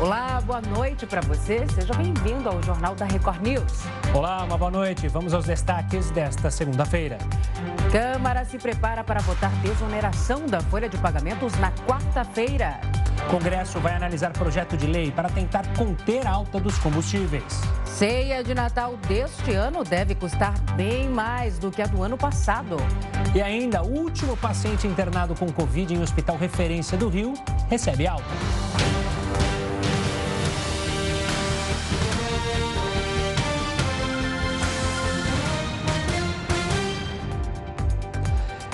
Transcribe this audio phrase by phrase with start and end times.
[0.00, 1.66] Olá, boa noite para você.
[1.74, 3.82] Seja bem-vindo ao Jornal da Record News.
[4.14, 5.08] Olá, uma boa noite.
[5.08, 7.18] Vamos aos destaques desta segunda-feira.
[7.90, 12.80] Câmara se prepara para votar desoneração da folha de pagamentos na quarta-feira.
[13.28, 17.60] Congresso vai analisar projeto de lei para tentar conter a alta dos combustíveis.
[17.84, 22.76] Ceia de Natal deste ano deve custar bem mais do que a do ano passado.
[23.34, 27.34] E ainda, o último paciente internado com Covid em hospital referência do Rio
[27.68, 28.28] recebe alta.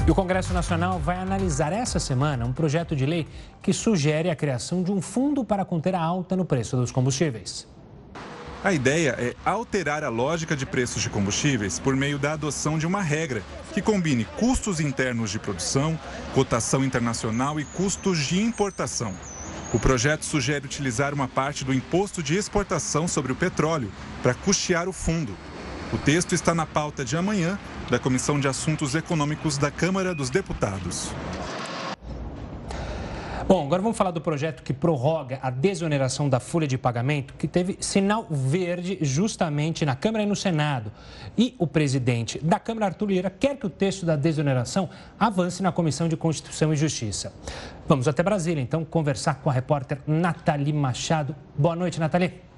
[0.07, 3.27] E o Congresso Nacional vai analisar essa semana um projeto de lei
[3.63, 7.67] que sugere a criação de um fundo para conter a alta no preço dos combustíveis.
[8.63, 12.87] A ideia é alterar a lógica de preços de combustíveis por meio da adoção de
[12.87, 15.99] uma regra que combine custos internos de produção,
[16.35, 19.15] cotação internacional e custos de importação.
[19.73, 23.91] O projeto sugere utilizar uma parte do imposto de exportação sobre o petróleo
[24.23, 25.35] para custear o fundo.
[25.95, 27.57] O texto está na pauta de amanhã
[27.89, 31.13] da Comissão de Assuntos Econômicos da Câmara dos Deputados.
[33.47, 37.47] Bom, agora vamos falar do projeto que prorroga a desoneração da folha de pagamento, que
[37.47, 40.91] teve sinal verde justamente na Câmara e no Senado.
[41.39, 45.71] E o presidente da Câmara, Arthur Lira, quer que o texto da desoneração avance na
[45.71, 47.33] Comissão de Constituição e Justiça.
[47.87, 51.37] Vamos até Brasília, então, conversar com a repórter Nathalie Machado.
[51.57, 52.54] Boa noite, Nathalie.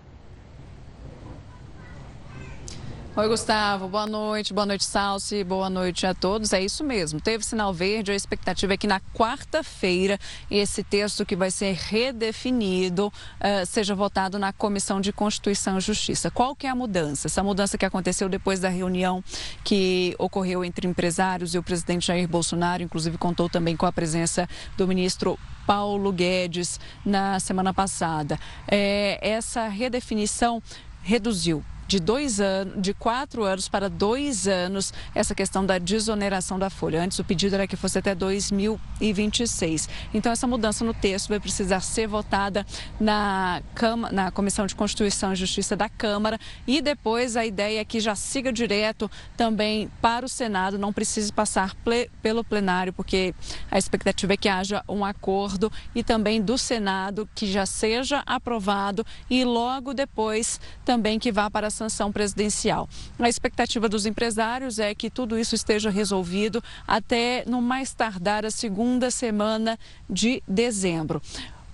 [3.19, 3.89] Oi, Gustavo.
[3.89, 4.53] Boa noite.
[4.53, 5.43] Boa noite, Salsi.
[5.43, 6.53] Boa noite a todos.
[6.53, 7.19] É isso mesmo.
[7.19, 8.13] Teve sinal verde.
[8.13, 14.39] A expectativa é que na quarta-feira esse texto que vai ser redefinido uh, seja votado
[14.39, 16.31] na Comissão de Constituição e Justiça.
[16.31, 17.27] Qual que é a mudança?
[17.27, 19.25] Essa mudança que aconteceu depois da reunião
[19.65, 24.47] que ocorreu entre empresários e o presidente Jair Bolsonaro, inclusive contou também com a presença
[24.77, 28.39] do ministro Paulo Guedes na semana passada.
[28.69, 30.63] É, essa redefinição
[31.03, 36.69] reduziu de dois anos, de quatro anos para dois anos, essa questão da desoneração da
[36.69, 37.03] folha.
[37.03, 39.89] Antes o pedido era que fosse até 2026.
[40.13, 42.67] Então essa mudança no texto vai precisar ser votada
[42.99, 47.85] na, Câmara, na Comissão de Constituição e Justiça da Câmara e depois a ideia é
[47.85, 53.35] que já siga direto também para o Senado, não precise passar ple, pelo plenário, porque
[53.71, 59.05] a expectativa é que haja um acordo e também do Senado que já seja aprovado
[59.31, 62.89] e logo depois também que vá para a sanção presidencial.
[63.19, 68.51] A expectativa dos empresários é que tudo isso esteja resolvido até no mais tardar a
[68.51, 69.79] segunda semana
[70.09, 71.21] de dezembro.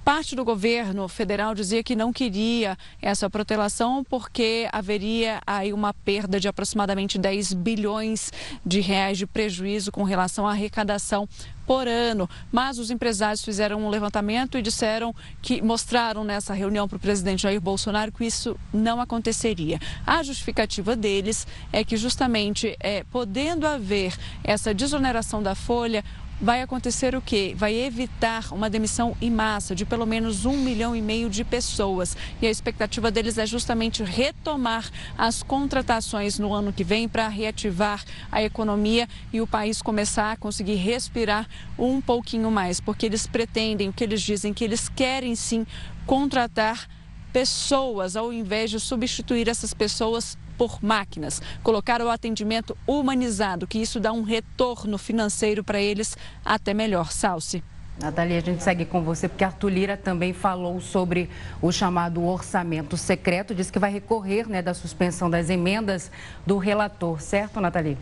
[0.05, 6.41] Parte do governo federal dizia que não queria essa protelação porque haveria aí uma perda
[6.41, 8.33] de aproximadamente 10 bilhões
[8.67, 11.29] de reais de prejuízo com relação à arrecadação
[11.65, 12.29] por ano.
[12.51, 17.43] Mas os empresários fizeram um levantamento e disseram que mostraram nessa reunião para o presidente
[17.43, 19.79] Jair Bolsonaro que isso não aconteceria.
[20.05, 26.05] A justificativa deles é que justamente é, podendo haver essa desoneração da folha,
[26.43, 27.55] vai acontecer o quê?
[27.57, 32.17] Vai evitar uma demissão em massa de pelo menos um milhão e meio de pessoas.
[32.43, 38.05] E a expectativa deles é justamente retomar as contratações no ano que vem para reativar
[38.31, 41.49] a economia e o país começar a conseguir respirar
[41.79, 45.65] um pouquinho mais, porque eles pretendem, o que eles dizem, que eles querem sim
[46.05, 46.89] contratar
[47.33, 53.99] pessoas ao invés de substituir essas pessoas por máquinas, colocar o atendimento humanizado, que isso
[53.99, 57.11] dá um retorno financeiro para eles até melhor.
[57.11, 57.63] Salce.
[58.01, 61.29] Natalia, a gente segue com você, porque Arthur Lira também falou sobre
[61.61, 66.11] o chamado orçamento secreto, disse que vai recorrer né, da suspensão das emendas
[66.47, 67.99] do relator, certo, Natalia?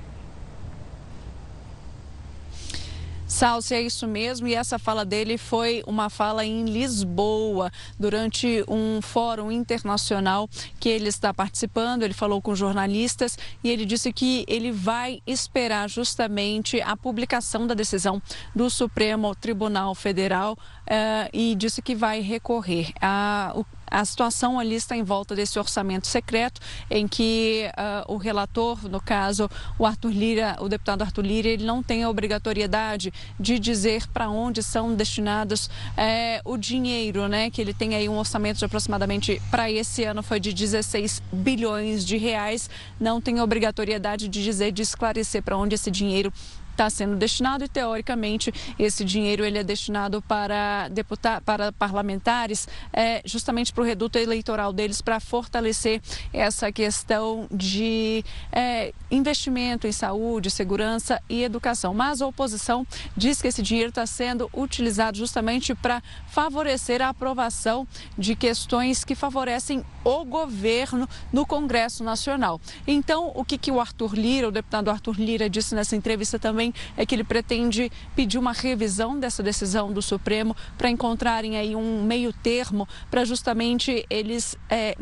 [3.31, 4.49] Salsi, é isso mesmo.
[4.49, 10.49] E essa fala dele foi uma fala em Lisboa, durante um fórum internacional
[10.81, 12.03] que ele está participando.
[12.03, 17.75] Ele falou com jornalistas e ele disse que ele vai esperar justamente a publicação da
[17.75, 18.21] decisão
[18.53, 22.91] do Supremo Tribunal Federal uh, e disse que vai recorrer.
[23.01, 26.61] A, o a situação ali está em volta desse orçamento secreto,
[26.91, 31.65] em que uh, o relator, no caso, o Arthur Lira, o deputado Arthur Lira, ele
[31.65, 37.51] não tem a obrigatoriedade de dizer para onde são destinados eh, o dinheiro, né?
[37.51, 42.05] Que ele tem aí um orçamento de aproximadamente para esse ano foi de 16 bilhões
[42.05, 42.69] de reais.
[42.99, 46.33] Não tem obrigatoriedade de dizer, de esclarecer para onde esse dinheiro
[46.81, 53.21] está sendo destinado e, teoricamente, esse dinheiro ele é destinado para, deputar, para parlamentares, é,
[53.25, 56.01] justamente para o reduto eleitoral deles, para fortalecer
[56.33, 61.93] essa questão de é, investimento em saúde, segurança e educação.
[61.93, 67.87] Mas a oposição diz que esse dinheiro está sendo utilizado justamente para favorecer a aprovação
[68.17, 72.59] de questões que favorecem o governo no Congresso Nacional.
[72.87, 76.70] Então, o que, que o Arthur Lira, o deputado Arthur Lira, disse nessa entrevista também
[76.97, 82.03] é que ele pretende pedir uma revisão dessa decisão do Supremo para encontrarem aí um
[82.03, 84.97] meio termo para justamente eles é,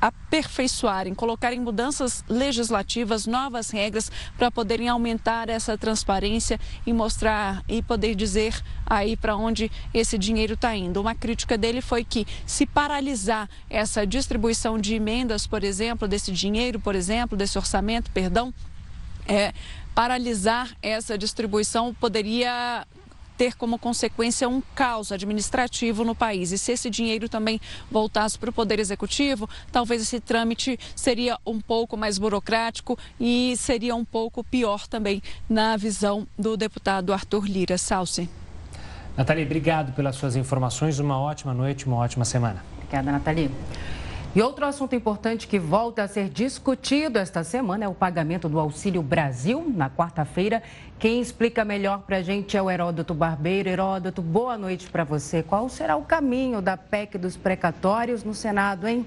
[0.00, 8.14] aperfeiçoarem, colocarem mudanças legislativas, novas regras para poderem aumentar essa transparência e mostrar e poder
[8.14, 8.54] dizer
[8.84, 11.00] aí para onde esse dinheiro está indo.
[11.00, 16.78] Uma crítica dele foi que se paralisar essa distribuição de emendas, por exemplo, desse dinheiro,
[16.78, 18.52] por exemplo, desse orçamento, perdão,
[19.28, 19.52] é,
[19.96, 22.86] paralisar essa distribuição poderia
[23.38, 26.52] ter como consequência um caos administrativo no país.
[26.52, 27.58] E se esse dinheiro também
[27.90, 33.96] voltasse para o Poder Executivo, talvez esse trâmite seria um pouco mais burocrático e seria
[33.96, 37.78] um pouco pior também na visão do deputado Arthur Lira.
[37.78, 38.28] Salce.
[39.16, 40.98] Nathalie, obrigado pelas suas informações.
[40.98, 42.62] Uma ótima noite, uma ótima semana.
[42.76, 43.50] Obrigada, Nathalie.
[44.36, 48.60] E outro assunto importante que volta a ser discutido esta semana é o pagamento do
[48.60, 50.62] Auxílio Brasil, na quarta-feira.
[50.98, 53.70] Quem explica melhor para a gente é o Heródoto Barbeiro.
[53.70, 55.42] Heródoto, boa noite para você.
[55.42, 59.06] Qual será o caminho da PEC dos precatórios no Senado, hein?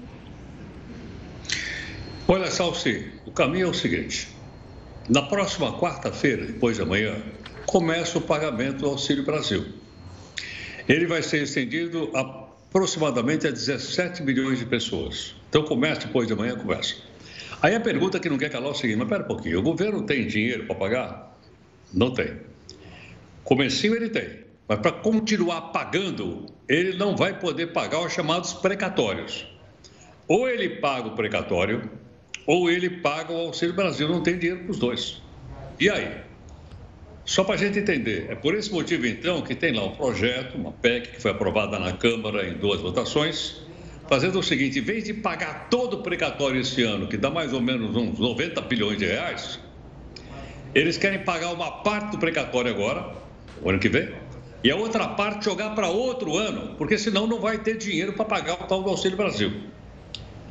[2.26, 4.34] Olha, Salsi, o caminho é o seguinte.
[5.08, 7.14] Na próxima quarta-feira, depois de amanhã,
[7.66, 9.64] começa o pagamento do Auxílio Brasil.
[10.88, 15.34] Ele vai ser estendido a aproximadamente a 17 milhões de pessoas.
[15.48, 16.94] Então começa depois de amanhã, começa.
[17.60, 19.62] Aí a pergunta que não quer calar é o seguinte, mas pera um pouquinho, o
[19.62, 21.36] governo tem dinheiro para pagar?
[21.92, 22.38] Não tem.
[23.42, 29.46] Comecinho ele tem, mas para continuar pagando, ele não vai poder pagar os chamados precatórios.
[30.28, 31.90] Ou ele paga o precatório,
[32.46, 35.20] ou ele paga o Auxílio Brasil, não tem dinheiro para os dois.
[35.80, 36.29] E aí?
[37.30, 40.56] Só para a gente entender, é por esse motivo, então, que tem lá um projeto,
[40.56, 43.62] uma PEC, que foi aprovada na Câmara em duas votações,
[44.08, 47.52] fazendo o seguinte: em vez de pagar todo o precatório esse ano, que dá mais
[47.52, 49.60] ou menos uns 90 bilhões de reais,
[50.74, 53.14] eles querem pagar uma parte do precatório agora,
[53.62, 54.08] o ano que vem,
[54.64, 58.24] e a outra parte jogar para outro ano, porque senão não vai ter dinheiro para
[58.24, 59.52] pagar o tal do Auxílio Brasil.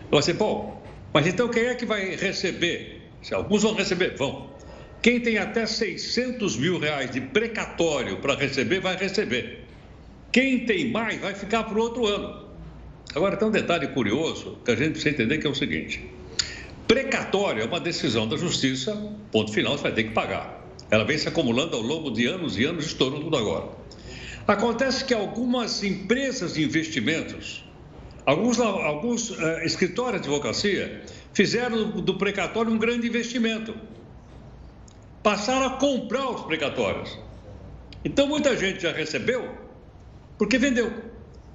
[0.10, 0.82] Você, bom,
[1.14, 3.12] mas então quem é que vai receber?
[3.22, 4.58] Se alguns vão receber, vão.
[5.02, 9.64] Quem tem até 600 mil reais de precatório para receber, vai receber.
[10.32, 12.50] Quem tem mais, vai ficar para o outro ano.
[13.16, 16.06] Agora, tem um detalhe curioso que a gente precisa entender que é o seguinte:
[16.88, 18.94] precatório é uma decisão da justiça,
[19.32, 20.68] ponto final, você vai ter que pagar.
[20.92, 23.70] Ela vem se acumulando ao longo de anos e anos, estourou tudo agora.
[24.46, 27.64] Acontece que algumas empresas de investimentos,
[28.26, 31.04] alguns, alguns uh, escritórios de advocacia,
[31.34, 33.74] fizeram do precatório um grande investimento
[35.24, 37.18] passaram a comprar os precatórios.
[38.04, 39.70] Então muita gente já recebeu
[40.38, 40.92] porque vendeu.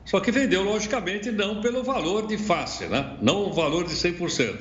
[0.04, 3.16] Só que vendeu, logicamente, não pelo valor de face, né?
[3.22, 4.54] não o valor de 100%.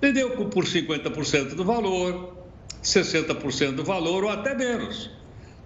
[0.00, 2.36] Vendeu por 50% do valor,
[2.82, 5.10] 60% do valor ou até menos.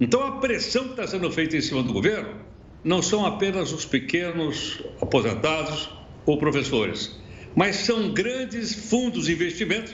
[0.01, 2.37] Então a pressão que está sendo feita em cima do governo
[2.85, 5.91] não são apenas os pequenos aposentados
[6.25, 7.19] ou professores,
[7.57, 9.93] mas são grandes fundos de investimento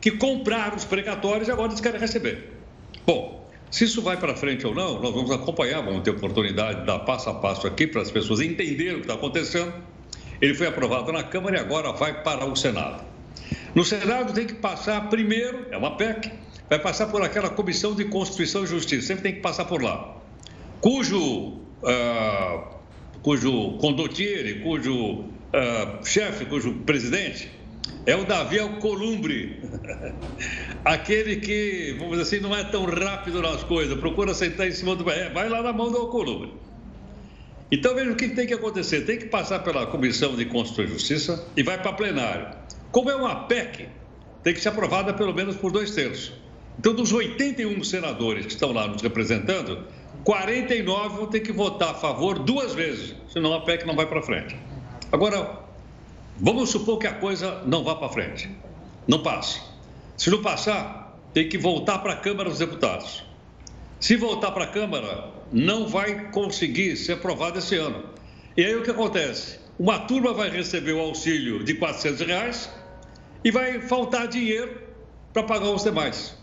[0.00, 2.52] que compraram os precatórios e agora eles querem receber.
[3.06, 6.86] Bom, se isso vai para frente ou não, nós vamos acompanhar, vamos ter oportunidade de
[6.86, 9.72] dar passo a passo aqui para as pessoas entenderem o que está acontecendo.
[10.40, 13.04] Ele foi aprovado na Câmara e agora vai para o Senado.
[13.74, 16.32] No Senado tem que passar primeiro, é uma PEC,
[16.68, 20.16] vai passar por aquela Comissão de Constituição e Justiça, sempre tem que passar por lá,
[20.80, 22.74] cujo, uh,
[23.22, 27.59] cujo condottiere, cujo uh, chefe, cujo presidente
[28.06, 29.60] é o Davi Alcolumbre,
[30.84, 34.96] aquele que, vamos dizer assim, não é tão rápido nas coisas, procura sentar em cima
[34.96, 35.08] do.
[35.10, 36.52] É, vai lá na mão do Alcolumbre.
[37.70, 40.88] Então veja o que tem que acontecer: tem que passar pela Comissão de Constituição e
[40.88, 42.48] Justiça e vai para plenário.
[42.90, 43.88] Como é uma PEC,
[44.42, 46.32] tem que ser aprovada pelo menos por dois terços.
[46.78, 49.84] Então, dos 81 senadores que estão lá nos representando,
[50.24, 54.22] 49 vão ter que votar a favor duas vezes, senão a PEC não vai para
[54.22, 54.56] frente.
[55.12, 55.59] Agora,
[56.42, 58.48] Vamos supor que a coisa não vá para frente,
[59.06, 59.60] não passe.
[60.16, 63.22] Se não passar, tem que voltar para a Câmara dos Deputados.
[64.00, 68.04] Se voltar para a Câmara, não vai conseguir ser aprovado esse ano.
[68.56, 69.58] E aí o que acontece?
[69.78, 72.70] Uma turma vai receber o auxílio de 400 reais
[73.44, 74.80] e vai faltar dinheiro
[75.34, 76.34] para pagar os demais.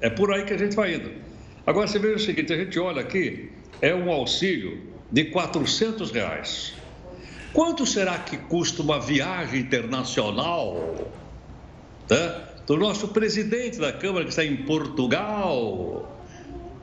[0.00, 1.12] É por aí que a gente vai indo.
[1.64, 4.82] Agora, você veja o seguinte, a gente olha aqui, é um auxílio
[5.12, 6.74] de 400 reais.
[7.52, 10.94] Quanto será que custa uma viagem internacional
[12.10, 16.10] né, do nosso presidente da Câmara que está em Portugal?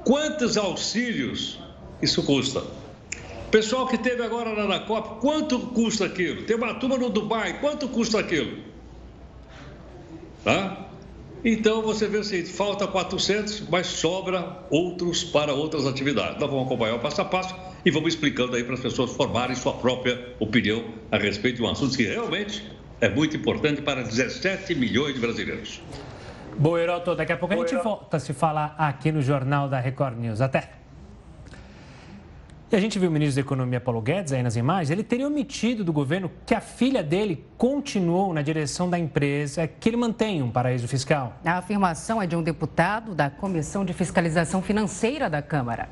[0.04, 1.60] Quantos auxílios
[2.02, 2.64] isso custa?
[3.52, 6.44] Pessoal que teve agora na Anacop, quanto custa aquilo?
[6.44, 8.58] Tem uma turma no Dubai, quanto custa aquilo?
[10.44, 10.90] Tá?
[11.46, 16.40] Então você vê assim, falta 400, mas sobra outros para outras atividades.
[16.40, 17.54] Nós vamos acompanhar o passo a passo
[17.86, 21.70] e vamos explicando aí para as pessoas formarem sua própria opinião a respeito de um
[21.70, 22.64] assunto que realmente
[23.02, 25.82] é muito importante para 17 milhões de brasileiros.
[26.58, 29.80] Boa, Heroto, daqui a pouco a gente volta a se falar aqui no Jornal da
[29.80, 30.40] Record News.
[30.40, 30.84] Até!
[32.72, 35.28] E a gente viu o ministro da Economia, Paulo Guedes, aí nas imagens, ele teria
[35.28, 40.42] omitido do governo que a filha dele continuou na direção da empresa que ele mantém
[40.42, 41.38] um paraíso fiscal.
[41.46, 45.88] A afirmação é de um deputado da Comissão de Fiscalização Financeira da Câmara.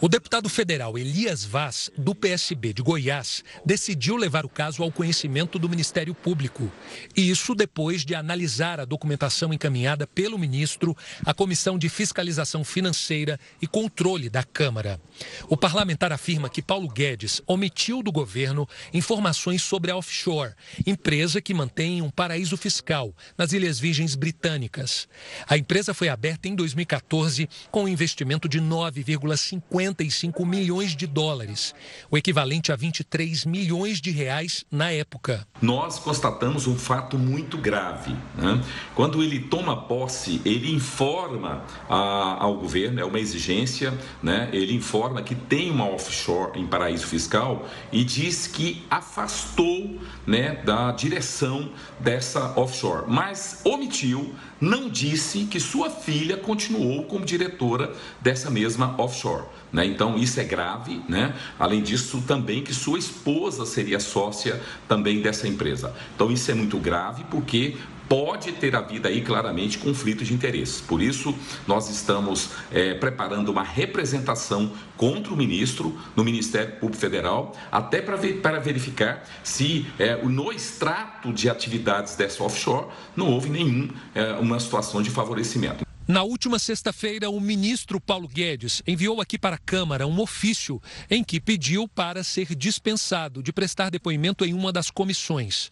[0.00, 5.58] O deputado federal Elias Vaz, do PSB de Goiás, decidiu levar o caso ao conhecimento
[5.58, 6.70] do Ministério Público.
[7.16, 13.40] E isso depois de analisar a documentação encaminhada pelo ministro à Comissão de Fiscalização Financeira
[13.60, 15.00] e Controle da Câmara.
[15.48, 20.54] O parlamentar afirma que Paulo Guedes omitiu do governo informações sobre a offshore,
[20.86, 25.08] empresa que mantém um paraíso fiscal nas Ilhas Virgens Britânicas.
[25.48, 31.74] A empresa foi aberta em 2014 com um investimento de 9,50 55 milhões de dólares,
[32.10, 35.46] o equivalente a 23 milhões de reais na época.
[35.62, 38.14] Nós constatamos um fato muito grave.
[38.36, 38.62] Né?
[38.94, 44.48] Quando ele toma posse, ele informa a, ao governo, é uma exigência, né?
[44.52, 50.92] ele informa que tem uma offshore em paraíso fiscal e diz que afastou né, da
[50.92, 58.94] direção dessa offshore, mas omitiu não disse que sua filha continuou como diretora dessa mesma
[58.98, 59.44] offshore.
[59.72, 59.86] Né?
[59.86, 61.34] Então isso é grave, né?
[61.58, 65.94] Além disso, também que sua esposa seria sócia também dessa empresa.
[66.14, 67.76] Então isso é muito grave porque
[68.08, 70.80] pode ter havido aí claramente conflito de interesses.
[70.80, 71.34] Por isso,
[71.66, 78.16] nós estamos é, preparando uma representação contra o ministro no Ministério Público Federal, até para,
[78.16, 84.32] ver, para verificar se é, no extrato de atividades dessa offshore não houve nenhuma é,
[84.34, 85.86] uma situação de favorecimento.
[86.08, 91.22] Na última sexta-feira, o ministro Paulo Guedes enviou aqui para a Câmara um ofício em
[91.22, 95.70] que pediu para ser dispensado de prestar depoimento em uma das comissões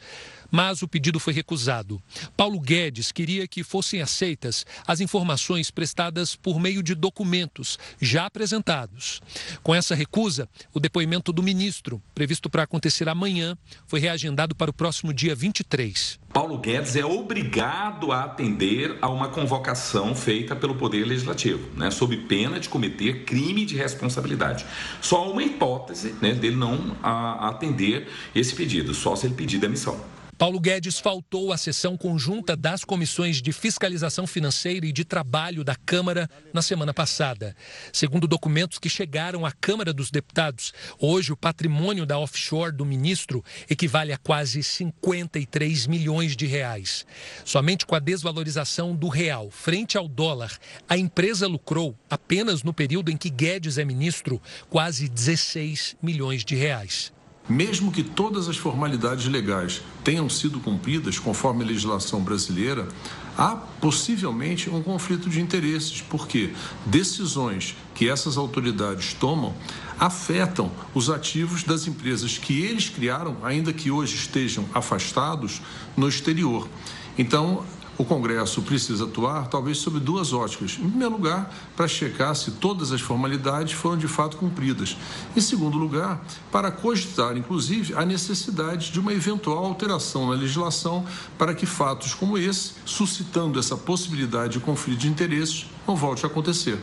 [0.50, 2.02] mas o pedido foi recusado.
[2.36, 9.20] Paulo Guedes queria que fossem aceitas as informações prestadas por meio de documentos já apresentados.
[9.62, 14.74] Com essa recusa, o depoimento do ministro, previsto para acontecer amanhã, foi reagendado para o
[14.74, 16.18] próximo dia 23.
[16.36, 22.14] Paulo Guedes é obrigado a atender a uma convocação feita pelo Poder Legislativo, né, sob
[22.14, 24.66] pena de cometer crime de responsabilidade.
[25.00, 29.98] Só uma hipótese né, dele não a, atender esse pedido, só se ele pedir demissão.
[30.38, 35.74] Paulo Guedes faltou à sessão conjunta das comissões de fiscalização financeira e de trabalho da
[35.74, 37.56] Câmara na semana passada.
[37.90, 43.42] Segundo documentos que chegaram à Câmara dos Deputados, hoje o patrimônio da offshore do ministro
[43.68, 47.06] equivale a quase 53 milhões de reais.
[47.42, 53.10] Somente com a desvalorização do real frente ao dólar, a empresa lucrou, apenas no período
[53.10, 57.15] em que Guedes é ministro, quase 16 milhões de reais.
[57.48, 62.88] Mesmo que todas as formalidades legais tenham sido cumpridas conforme a legislação brasileira,
[63.38, 66.52] há possivelmente um conflito de interesses, porque
[66.84, 69.54] decisões que essas autoridades tomam
[69.98, 75.62] afetam os ativos das empresas que eles criaram, ainda que hoje estejam afastados
[75.96, 76.68] no exterior.
[77.16, 77.64] Então,
[77.98, 80.78] o Congresso precisa atuar, talvez, sob duas óticas.
[80.78, 84.96] Em primeiro lugar, para checar se todas as formalidades foram de fato cumpridas.
[85.36, 86.22] Em segundo lugar,
[86.52, 91.04] para cogitar, inclusive, a necessidade de uma eventual alteração na legislação
[91.38, 96.28] para que fatos como esse, suscitando essa possibilidade de conflito de interesses, não volte a
[96.28, 96.78] acontecer.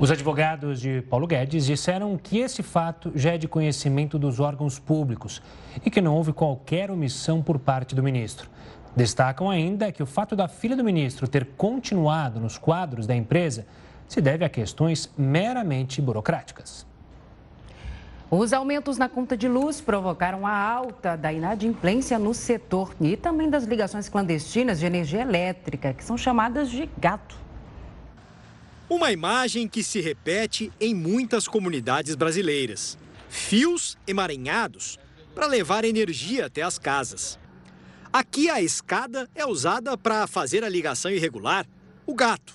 [0.00, 4.78] Os advogados de Paulo Guedes disseram que esse fato já é de conhecimento dos órgãos
[4.78, 5.42] públicos
[5.84, 8.48] e que não houve qualquer omissão por parte do ministro.
[8.98, 13.64] Destacam ainda que o fato da filha do ministro ter continuado nos quadros da empresa
[14.08, 16.84] se deve a questões meramente burocráticas.
[18.28, 23.48] Os aumentos na conta de luz provocaram a alta da inadimplência no setor e também
[23.48, 27.36] das ligações clandestinas de energia elétrica, que são chamadas de gato.
[28.90, 34.98] Uma imagem que se repete em muitas comunidades brasileiras: fios emaranhados
[35.36, 37.38] para levar energia até as casas.
[38.12, 41.66] Aqui a escada é usada para fazer a ligação irregular,
[42.06, 42.54] o gato.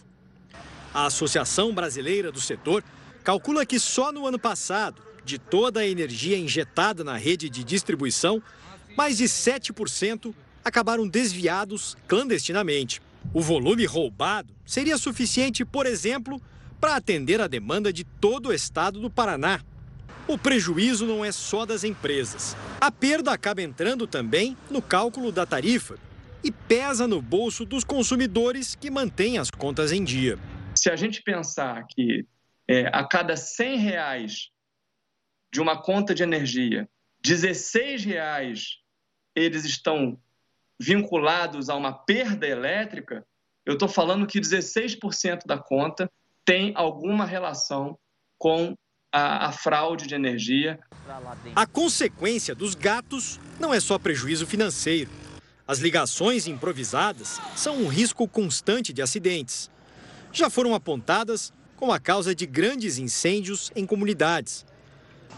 [0.91, 2.83] A Associação Brasileira do Setor
[3.23, 8.41] calcula que só no ano passado, de toda a energia injetada na rede de distribuição,
[8.97, 10.33] mais de 7%
[10.65, 13.01] acabaram desviados clandestinamente.
[13.33, 16.41] O volume roubado seria suficiente, por exemplo,
[16.81, 19.61] para atender a demanda de todo o estado do Paraná.
[20.27, 22.55] O prejuízo não é só das empresas.
[22.79, 25.97] A perda acaba entrando também no cálculo da tarifa
[26.43, 30.37] e pesa no bolso dos consumidores que mantêm as contas em dia.
[30.75, 32.25] Se a gente pensar que
[32.67, 34.49] é, a cada 100 reais
[35.53, 36.89] de uma conta de energia,
[37.23, 38.77] 16 reais
[39.35, 40.19] eles estão
[40.79, 43.25] vinculados a uma perda elétrica,
[43.65, 46.11] eu estou falando que 16% da conta
[46.43, 47.97] tem alguma relação
[48.37, 48.75] com
[49.13, 50.79] a, a, fraude de energia.
[51.55, 55.11] A consequência dos gatos não é só prejuízo financeiro.
[55.67, 59.69] As ligações improvisadas são um risco constante de acidentes.
[60.31, 64.65] Já foram apontadas como a causa de grandes incêndios em comunidades.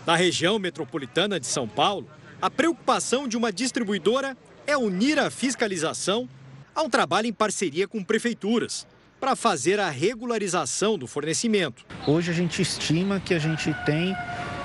[0.05, 2.09] Na região metropolitana de São Paulo,
[2.41, 6.29] a preocupação de uma distribuidora é unir a fiscalização
[6.73, 8.87] a um trabalho em parceria com prefeituras
[9.19, 11.85] para fazer a regularização do fornecimento.
[12.07, 14.15] Hoje a gente estima que a gente tem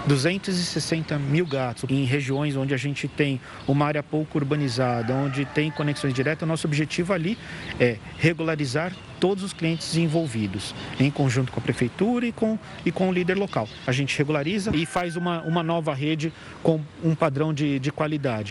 [0.06, 5.70] 260 mil gatos em regiões onde a gente tem uma área pouco urbanizada, onde tem
[5.70, 6.48] conexões diretas.
[6.48, 7.36] Nosso objetivo ali
[7.78, 13.08] é regularizar todos os clientes envolvidos, em conjunto com a prefeitura e com, e com
[13.08, 13.68] o líder local.
[13.86, 18.50] A gente regulariza e faz uma, uma nova rede com um padrão de, de qualidade.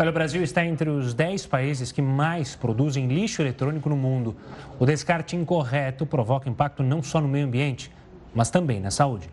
[0.00, 4.34] Olha, o Brasil está entre os 10 países que mais produzem lixo eletrônico no mundo.
[4.78, 7.92] O descarte incorreto provoca impacto não só no meio ambiente,
[8.34, 9.28] mas também na saúde.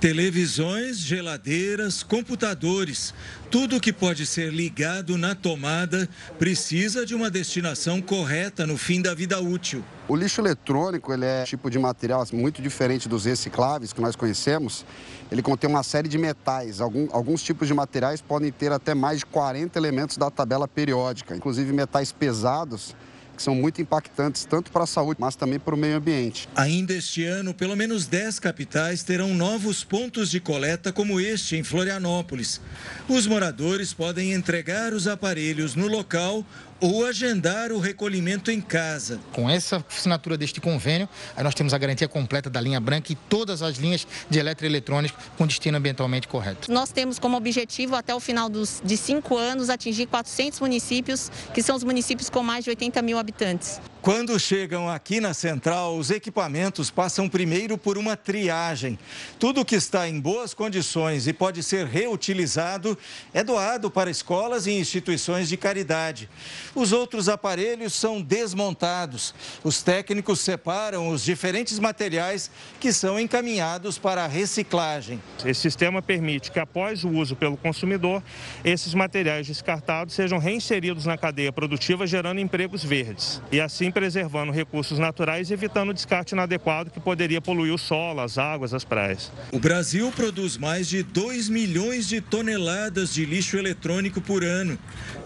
[0.00, 3.12] Televisões, geladeiras, computadores,
[3.50, 9.12] tudo que pode ser ligado na tomada precisa de uma destinação correta no fim da
[9.12, 9.84] vida útil.
[10.08, 14.16] O lixo eletrônico ele é um tipo de material muito diferente dos recicláveis que nós
[14.16, 14.86] conhecemos.
[15.30, 16.80] Ele contém uma série de metais.
[16.80, 21.36] Algum, alguns tipos de materiais podem ter até mais de 40 elementos da tabela periódica,
[21.36, 22.96] inclusive metais pesados
[23.40, 26.46] que são muito impactantes tanto para a saúde, mas também para o meio ambiente.
[26.54, 31.64] Ainda este ano, pelo menos 10 capitais terão novos pontos de coleta como este em
[31.64, 32.60] Florianópolis.
[33.08, 36.44] Os moradores podem entregar os aparelhos no local
[36.80, 39.20] ou agendar o recolhimento em casa.
[39.32, 41.08] Com essa assinatura deste convênio,
[41.42, 45.46] nós temos a garantia completa da linha branca e todas as linhas de eletroeletrônico com
[45.46, 46.72] destino ambientalmente correto.
[46.72, 51.62] Nós temos como objetivo, até o final dos, de cinco anos, atingir 400 municípios, que
[51.62, 53.80] são os municípios com mais de 80 mil habitantes.
[54.02, 58.98] Quando chegam aqui na central, os equipamentos passam primeiro por uma triagem.
[59.38, 62.96] Tudo que está em boas condições e pode ser reutilizado
[63.34, 66.30] é doado para escolas e instituições de caridade.
[66.74, 69.34] Os outros aparelhos são desmontados.
[69.64, 75.20] Os técnicos separam os diferentes materiais que são encaminhados para a reciclagem.
[75.44, 78.22] Esse sistema permite que, após o uso pelo consumidor,
[78.64, 83.42] esses materiais descartados sejam reinseridos na cadeia produtiva, gerando empregos verdes.
[83.50, 88.20] E assim preservando recursos naturais e evitando o descarte inadequado que poderia poluir o solo,
[88.20, 89.32] as águas, as praias.
[89.52, 94.78] O Brasil produz mais de 2 milhões de toneladas de lixo eletrônico por ano.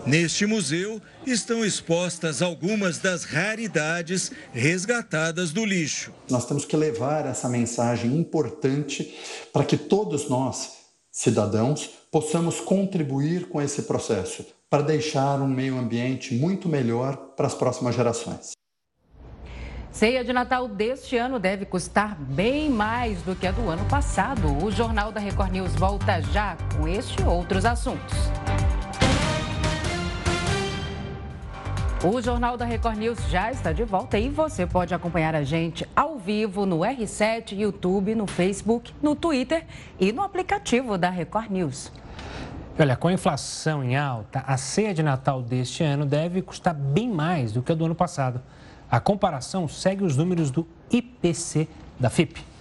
[0.07, 1.01] Neste museu
[1.35, 6.13] estão expostas algumas das raridades resgatadas do lixo.
[6.31, 9.15] Nós temos que levar essa mensagem importante
[9.53, 10.73] para que todos nós,
[11.11, 17.55] cidadãos, possamos contribuir com esse processo para deixar um meio ambiente muito melhor para as
[17.55, 18.53] próximas gerações.
[19.91, 24.57] Ceia de Natal deste ano deve custar bem mais do que a do ano passado.
[24.65, 28.13] O Jornal da Record News volta já com este e outros assuntos.
[32.07, 35.89] O Jornal da Record News já está de volta e você pode acompanhar a gente
[35.97, 39.65] ao vivo no R7, YouTube, no Facebook, no Twitter
[39.99, 41.91] e no aplicativo da Record News.
[42.79, 47.09] Olha, com a inflação em alta, a ceia de Natal deste ano deve custar bem
[47.09, 48.39] mais do que a do ano passado.
[48.91, 51.67] A comparação segue os números do IPC
[51.99, 52.54] da FIP.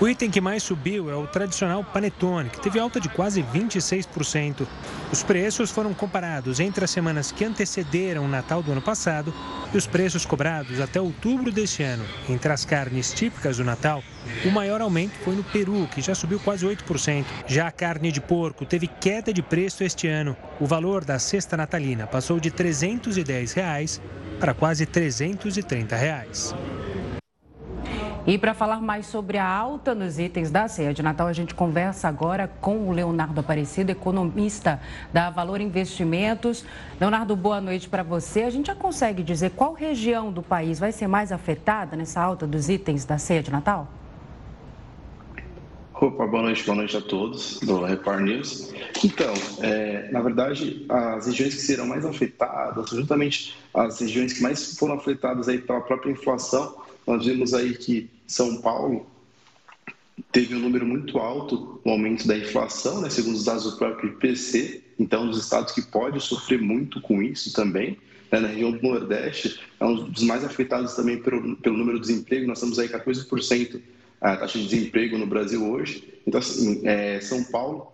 [0.00, 4.66] O item que mais subiu é o tradicional panetone, que teve alta de quase 26%.
[5.12, 9.34] Os preços foram comparados entre as semanas que antecederam o Natal do ano passado
[9.74, 12.02] e os preços cobrados até outubro deste ano.
[12.30, 14.02] Entre as carnes típicas do Natal,
[14.42, 17.26] o maior aumento foi no peru, que já subiu quase 8%.
[17.46, 20.34] Já a carne de porco teve queda de preço este ano.
[20.58, 24.00] O valor da cesta natalina passou de 310 reais
[24.40, 26.54] para quase 330 reais.
[28.26, 31.54] E para falar mais sobre a alta nos itens da ceia de Natal, a gente
[31.54, 34.78] conversa agora com o Leonardo Aparecido, economista
[35.10, 36.62] da Valor Investimentos.
[37.00, 38.42] Leonardo, boa noite para você.
[38.42, 42.46] A gente já consegue dizer qual região do país vai ser mais afetada nessa alta
[42.46, 43.88] dos itens da ceia de Natal?
[45.94, 48.72] Opa, boa noite, boa noite a todos do Record News.
[49.02, 54.78] Então, é, na verdade, as regiões que serão mais afetadas, justamente as regiões que mais
[54.78, 59.06] foram afetadas aí pela própria inflação, nós vimos aí que São Paulo
[60.32, 64.10] teve um número muito alto no aumento da inflação, né, segundo os dados do próprio
[64.10, 64.82] IPC.
[64.98, 67.96] Então, um dos estados que pode sofrer muito com isso também.
[68.30, 72.06] Né, na região do Nordeste, é um dos mais afetados também pelo, pelo número de
[72.06, 72.46] desemprego.
[72.46, 73.80] Nós estamos aí 14%
[74.20, 76.20] a taxa de desemprego no Brasil hoje.
[76.26, 77.90] Então, assim, é, São Paulo,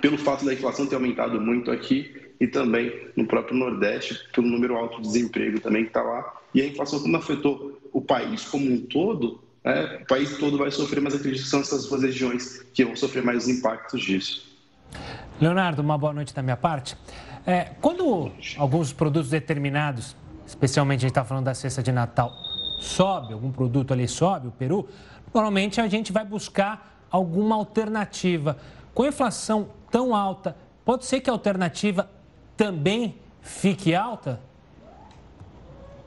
[0.00, 4.76] pelo fato da inflação ter aumentado muito aqui e também no próprio Nordeste, pelo número
[4.76, 6.34] alto de desemprego também que está lá.
[6.52, 10.70] E a inflação, como afetou o país como um todo, né, o país todo vai
[10.70, 14.54] sofrer, mas acredito que são essas duas regiões que vão sofrer mais os impactos disso.
[15.40, 16.94] Leonardo, uma boa noite da minha parte.
[17.46, 20.14] É, quando alguns produtos determinados,
[20.46, 22.34] especialmente a gente está falando da cesta de Natal,
[22.78, 24.86] sobe, algum produto ali sobe, o peru,
[25.32, 28.58] normalmente a gente vai buscar alguma alternativa.
[28.92, 30.54] Com a inflação tão alta,
[30.84, 32.10] pode ser que a alternativa
[32.58, 34.38] também fique alta?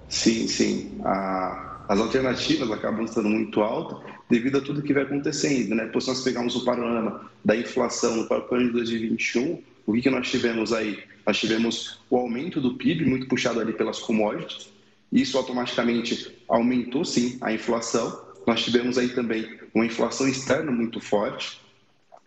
[0.07, 1.01] Sim, sim.
[1.03, 3.97] A, as alternativas acabam estando muito altas
[4.29, 5.73] devido a tudo que vai acontecendo.
[5.73, 5.89] Né?
[5.99, 10.29] se nós pegarmos o panorama da inflação no ano de 2021, o que, que nós
[10.29, 10.99] tivemos aí?
[11.25, 14.69] Nós tivemos o aumento do PIB, muito puxado ali pelas commodities.
[15.11, 18.21] Isso automaticamente aumentou, sim, a inflação.
[18.45, 21.59] Nós tivemos aí também uma inflação externa muito forte.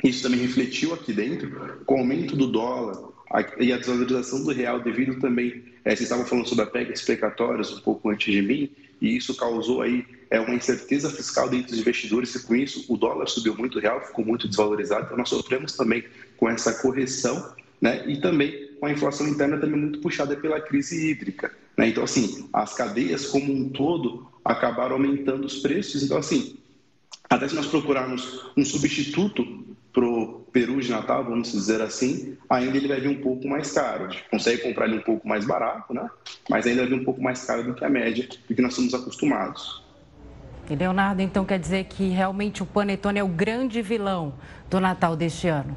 [0.02, 3.11] Isso também refletiu aqui dentro, com o aumento do dólar,
[3.58, 7.72] e a desvalorização do real devido também, é, vocês estavam falando sobre a PEC explicatórios
[7.72, 11.78] um pouco antes de mim, e isso causou aí é, uma incerteza fiscal dentro dos
[11.78, 15.28] investidores, e com isso o dólar subiu muito, o real ficou muito desvalorizado, então nós
[15.28, 16.04] sofremos também
[16.36, 21.10] com essa correção, né, e também com a inflação interna também muito puxada pela crise
[21.10, 21.52] hídrica.
[21.76, 21.88] Né?
[21.88, 26.58] Então, assim, as cadeias como um todo acabaram aumentando os preços, então, assim,
[27.30, 32.76] até se nós procurarmos um substituto para o peru de Natal, vamos dizer assim, ainda
[32.76, 34.06] ele vai vir um pouco mais caro.
[34.06, 36.08] A gente consegue comprar ele um pouco mais barato, né?
[36.48, 38.72] Mas ainda vai vir um pouco mais caro do que a média, do que nós
[38.72, 39.82] estamos acostumados.
[40.70, 44.32] E Leonardo, então quer dizer que realmente o panetone é o grande vilão
[44.70, 45.76] do Natal deste ano?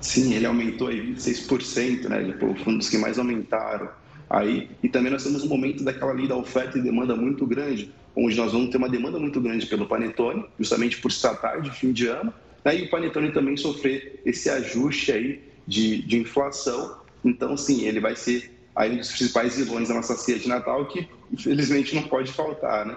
[0.00, 2.20] Sim, ele aumentou aí 26%, né?
[2.20, 3.88] Ele foi um dos que mais aumentaram
[4.28, 4.68] aí.
[4.82, 8.36] E também nós temos um momento daquela lei da oferta e demanda muito grande, onde
[8.36, 11.92] nós vamos ter uma demanda muito grande pelo panetone, justamente por se tratar de fim
[11.92, 12.76] de ano, né?
[12.76, 16.98] e o panetone também sofrer esse ajuste aí de, de inflação.
[17.24, 20.86] Então, sim, ele vai ser aí um dos principais vilões da nossa ceia de Natal,
[20.86, 22.96] que infelizmente não pode faltar, né?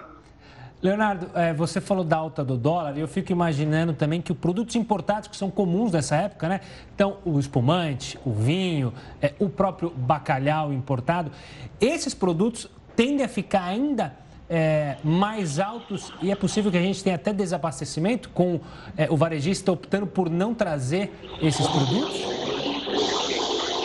[0.80, 4.38] Leonardo, é, você falou da alta do dólar e eu fico imaginando também que os
[4.38, 6.60] produtos importados que são comuns nessa época, né?
[6.94, 11.32] Então, o espumante, o vinho, é, o próprio bacalhau importado,
[11.80, 14.14] esses produtos tendem a ficar ainda
[14.48, 18.60] é, mais altos e é possível que a gente tenha até desabastecimento com
[18.96, 21.10] é, o varejista optando por não trazer
[21.42, 22.20] esses produtos?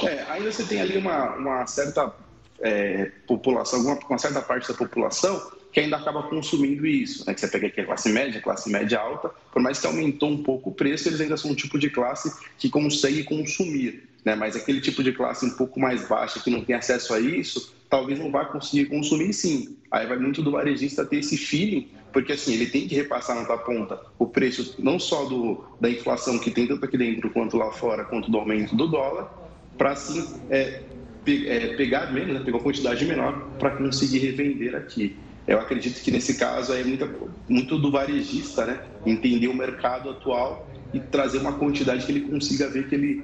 [0.04, 2.14] É, ainda você tem ali uma, uma certa
[2.62, 5.42] é, população, uma, uma certa parte da população
[5.74, 7.26] que ainda acaba consumindo isso.
[7.26, 7.34] Né?
[7.34, 10.44] Que você pega aqui a classe média, classe média alta, por mais que aumentou um
[10.44, 14.08] pouco o preço, eles ainda são um tipo de classe que consegue consumir.
[14.24, 14.36] Né?
[14.36, 17.74] Mas aquele tipo de classe um pouco mais baixa, que não tem acesso a isso,
[17.94, 19.78] talvez não vá conseguir consumir sim.
[19.92, 23.56] Aí vai muito do varejista ter esse feeling, porque assim, ele tem que repassar na
[23.56, 27.72] ponta o preço não só do, da inflação que tem tanto aqui dentro quanto lá
[27.72, 29.32] fora, quanto do aumento do dólar,
[29.78, 30.82] para assim é,
[31.24, 32.40] pe, é, pegar menos, né?
[32.44, 35.16] pegar uma quantidade menor para conseguir revender aqui.
[35.46, 37.08] Eu acredito que nesse caso é muito,
[37.48, 38.80] muito do varejista, né?
[39.06, 43.24] Entender o mercado atual e trazer uma quantidade que ele consiga ver que ele,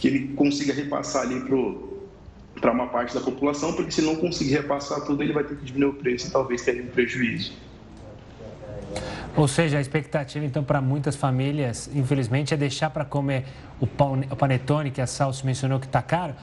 [0.00, 1.34] que ele consiga repassar ali
[2.60, 5.64] para uma parte da população, porque se não conseguir repassar tudo, ele vai ter que
[5.64, 7.52] diminuir o preço e talvez tenha um prejuízo.
[9.36, 13.44] Ou seja, a expectativa, então, para muitas famílias, infelizmente, é deixar para comer
[13.78, 16.34] o, pão, o panetone, que a Salso mencionou que está caro,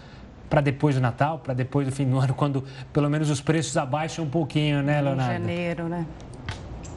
[0.47, 3.75] para depois do Natal, para depois do fim do ano, quando pelo menos os preços
[3.75, 5.33] abaixam um pouquinho, né, Leonardo?
[5.33, 6.05] Em janeiro, né?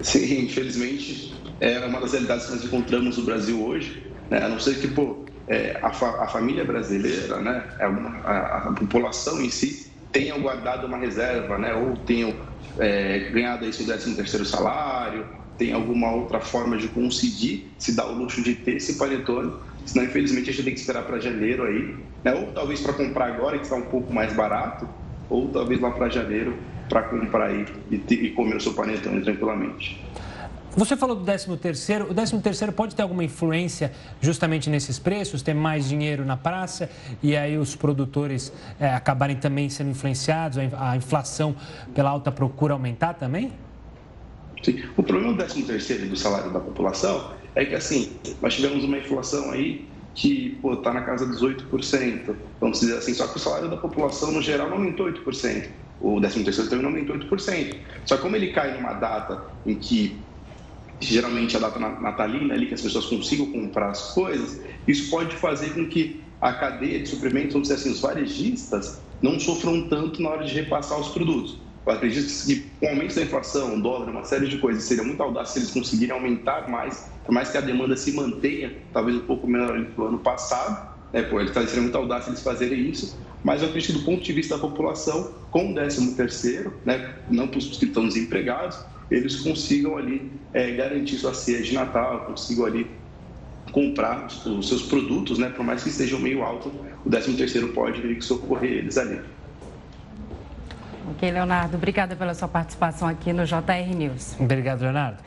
[0.02, 4.42] Sim, infelizmente é uma das realidades que nós encontramos no Brasil hoje, né?
[4.42, 8.72] a não ser que pô, é, a, fa a, família brasileira, né, é a, a,
[8.72, 12.34] população em si tenha guardado uma reserva, né, ou tenham
[12.78, 15.26] é, ganhado aí seu 13 terceiro salário,
[15.58, 19.52] tem alguma outra forma de conseguir se dar o luxo de ter esse panetone
[19.86, 22.34] senão infelizmente a gente tem que esperar para janeiro aí, né?
[22.34, 24.86] ou talvez para comprar agora que está um pouco mais barato,
[25.30, 30.04] ou talvez lá para janeiro para comprar e, e comer o seu panetone tranquilamente.
[30.76, 32.10] Você falou do 13 terceiro.
[32.10, 36.90] O 13 terceiro pode ter alguma influência justamente nesses preços, ter mais dinheiro na praça
[37.22, 41.56] e aí os produtores é, acabarem também sendo influenciados, a inflação
[41.94, 43.52] pela alta procura aumentar também?
[44.62, 44.82] Sim.
[44.98, 48.12] O problema do 13 terceiro do salário da população é que assim,
[48.42, 53.26] nós tivemos uma inflação aí que está na casa dos 8%, vamos dizer assim, só
[53.26, 55.68] que o salário da população no geral não aumentou 8%.
[56.02, 57.76] O 13 terceiro também não aumentou 8%.
[58.04, 60.18] Só que como ele cai numa data em que
[61.00, 65.74] geralmente a data natalina ali, que as pessoas consigam comprar as coisas, isso pode fazer
[65.74, 70.30] com que a cadeia de suprimentos, vamos dizer assim, os varejistas, não sofram tanto na
[70.30, 71.58] hora de repassar os produtos.
[71.86, 75.22] Eu acredito que com o aumento da inflação, dólar, uma série de coisas, seria muito
[75.22, 79.20] audaz se eles conseguirem aumentar mais, por mais que a demanda se mantenha, talvez um
[79.20, 83.62] pouco menor do ano passado, né, pô, seria muito audaz se eles fazerem isso, mas
[83.62, 87.46] eu acredito que do ponto de vista da população, com o 13 terceiro, né, não
[87.46, 88.76] para os que estão desempregados,
[89.10, 92.90] eles consigam ali é, garantir sua ceia de Natal, consigam ali
[93.72, 95.48] comprar os seus produtos, né?
[95.48, 96.72] Por mais que estejam meio alto,
[97.04, 99.20] o 13 terceiro pode vir socorrer eles ali.
[101.10, 104.34] Ok, Leonardo, obrigada pela sua participação aqui no JR News.
[104.40, 105.18] Obrigado, Leonardo.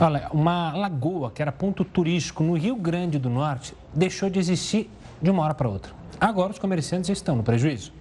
[0.00, 4.90] Olha, uma lagoa que era ponto turístico no Rio Grande do Norte deixou de existir
[5.22, 5.92] de uma hora para outra.
[6.20, 7.92] Agora os comerciantes estão no prejuízo.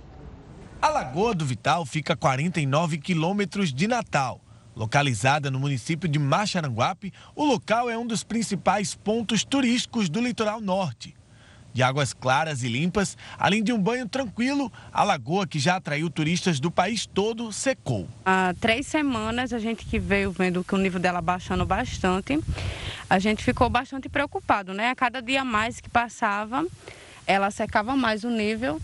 [0.84, 4.42] A Lagoa do Vital fica a 49 quilômetros de Natal.
[4.76, 10.60] Localizada no município de Macharanguape, o local é um dos principais pontos turísticos do litoral
[10.60, 11.16] norte.
[11.72, 16.10] De águas claras e limpas, além de um banho tranquilo, a lagoa, que já atraiu
[16.10, 18.06] turistas do país todo, secou.
[18.26, 22.38] Há três semanas a gente que veio vendo que o nível dela baixando bastante,
[23.10, 24.90] a gente ficou bastante preocupado, né?
[24.90, 26.68] A cada dia mais que passava,
[27.26, 28.82] ela secava mais o nível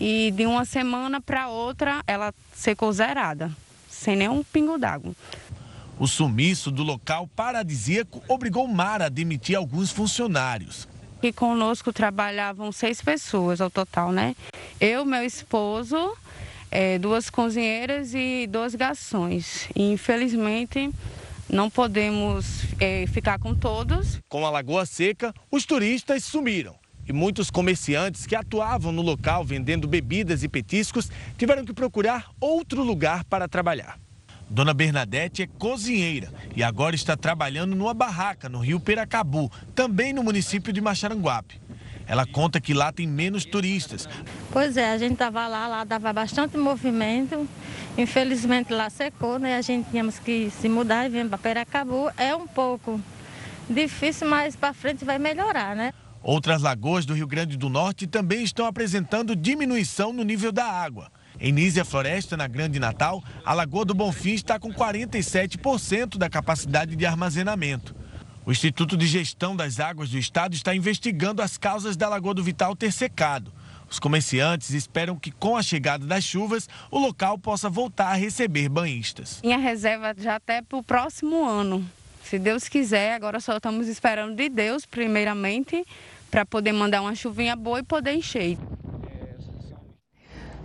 [0.00, 3.50] e de uma semana para outra ela secou zerada,
[3.88, 5.14] sem nenhum pingo d'água.
[5.98, 10.86] O sumiço do local paradisíaco obrigou Mara a demitir alguns funcionários.
[11.20, 14.36] E conosco trabalhavam seis pessoas ao total, né?
[14.80, 16.16] Eu, meu esposo,
[16.70, 19.68] é, duas cozinheiras e dois garçons.
[19.74, 20.88] E, infelizmente,
[21.48, 24.20] não podemos é, ficar com todos.
[24.28, 26.76] Com a Lagoa Seca, os turistas sumiram
[27.08, 32.84] e muitos comerciantes que atuavam no local vendendo bebidas e petiscos tiveram que procurar outro
[32.84, 33.98] lugar para trabalhar.
[34.50, 40.22] Dona Bernadette é cozinheira e agora está trabalhando numa barraca no Rio Peracabu, também no
[40.22, 41.60] município de Macharanguape.
[42.06, 44.08] Ela conta que lá tem menos turistas.
[44.50, 47.46] Pois é, a gente estava lá, lá dava bastante movimento.
[47.98, 49.56] Infelizmente lá secou, né?
[49.56, 52.10] A gente tínhamos que se mudar e vir para Peracabu.
[52.16, 52.98] É um pouco
[53.68, 55.92] difícil, mas para frente vai melhorar, né?
[56.22, 61.10] Outras lagoas do Rio Grande do Norte também estão apresentando diminuição no nível da água.
[61.40, 66.96] Em Nízia Floresta, na Grande Natal, a Lagoa do Bonfim está com 47% da capacidade
[66.96, 67.94] de armazenamento.
[68.44, 72.42] O Instituto de Gestão das Águas do Estado está investigando as causas da Lagoa do
[72.42, 73.52] Vital ter secado.
[73.90, 78.68] Os comerciantes esperam que, com a chegada das chuvas, o local possa voltar a receber
[78.68, 79.40] banhistas.
[79.42, 81.88] Minha reserva já até para o próximo ano.
[82.28, 85.82] Se Deus quiser, agora só estamos esperando de Deus, primeiramente,
[86.30, 88.58] para poder mandar uma chuvinha boa e poder encher.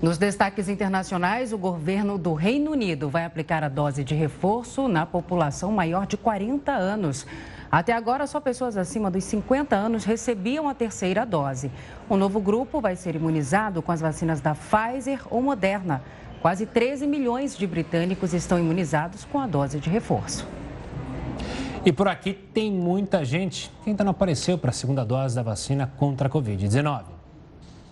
[0.02, 5.06] Nos destaques internacionais, o governo do Reino Unido vai aplicar a dose de reforço na
[5.06, 7.26] população maior de 40 anos.
[7.72, 11.72] Até agora, só pessoas acima dos 50 anos recebiam a terceira dose.
[12.10, 16.04] O novo grupo vai ser imunizado com as vacinas da Pfizer ou Moderna.
[16.42, 20.46] Quase 13 milhões de britânicos estão imunizados com a dose de reforço.
[21.86, 25.44] E por aqui tem muita gente que ainda não apareceu para a segunda dose da
[25.44, 27.04] vacina contra a Covid-19.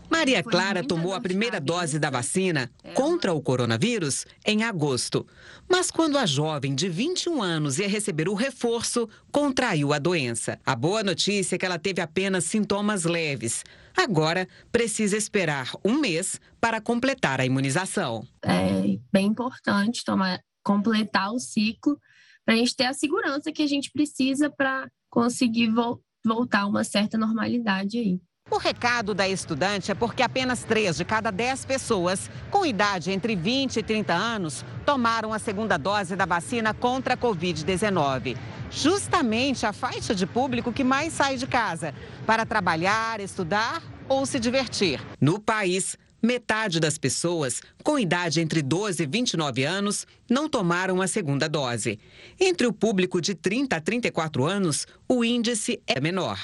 [0.09, 5.25] Maria Clara tomou a primeira dose da vacina contra o coronavírus em agosto.
[5.69, 10.59] Mas quando a jovem de 21 anos ia receber o reforço, contraiu a doença.
[10.65, 13.63] A boa notícia é que ela teve apenas sintomas leves.
[13.95, 18.25] Agora, precisa esperar um mês para completar a imunização.
[18.43, 21.97] É bem importante tomar, completar o ciclo
[22.45, 26.67] para a gente ter a segurança que a gente precisa para conseguir vo voltar a
[26.67, 28.21] uma certa normalidade aí.
[28.49, 33.35] O recado da estudante é porque apenas 3 de cada 10 pessoas com idade entre
[33.35, 38.37] 20 e 30 anos tomaram a segunda dose da vacina contra a Covid-19.
[38.69, 41.93] Justamente a faixa de público que mais sai de casa
[42.25, 44.99] para trabalhar, estudar ou se divertir.
[45.19, 51.07] No país, metade das pessoas com idade entre 12 e 29 anos não tomaram a
[51.07, 51.99] segunda dose.
[52.39, 56.39] Entre o público de 30 a 34 anos, o índice é menor.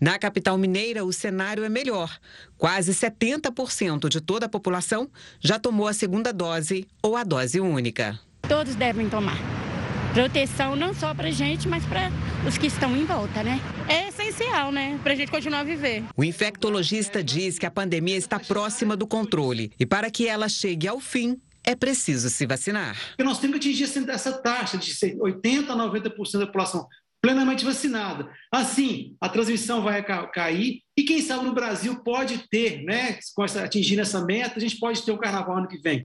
[0.00, 2.18] Na capital mineira, o cenário é melhor.
[2.56, 8.18] Quase 70% de toda a população já tomou a segunda dose ou a dose única.
[8.48, 9.67] Todos devem tomar
[10.12, 12.10] proteção não só para gente, mas para
[12.46, 13.60] os que estão em volta, né?
[13.88, 14.98] É essencial, né?
[15.02, 16.04] Para a gente continuar a viver.
[16.16, 20.88] O infectologista diz que a pandemia está próxima do controle e para que ela chegue
[20.88, 22.96] ao fim, é preciso se vacinar.
[23.10, 26.86] Porque nós temos que atingir essa taxa de 80% a 90% da população
[27.20, 28.28] plenamente vacinada.
[28.50, 33.18] Assim, a transmissão vai cair e quem sabe no Brasil pode ter, né,
[33.62, 36.04] atingindo essa meta, a gente pode ter o carnaval ano que vem.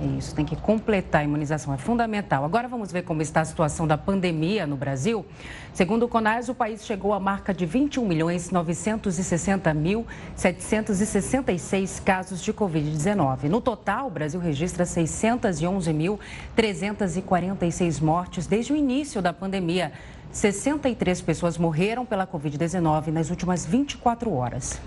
[0.00, 2.42] Isso, tem que completar a imunização, é fundamental.
[2.42, 5.26] Agora vamos ver como está a situação da pandemia no Brasil.
[5.74, 12.40] Segundo o CONAS, o país chegou à marca de 21 milhões 960 mil 766 casos
[12.40, 13.44] de Covid-19.
[13.44, 16.18] No total, o Brasil registra 611 mil
[16.56, 19.92] 346 mortes desde o início da pandemia.
[20.32, 24.80] 63 pessoas morreram pela Covid-19 nas últimas 24 horas.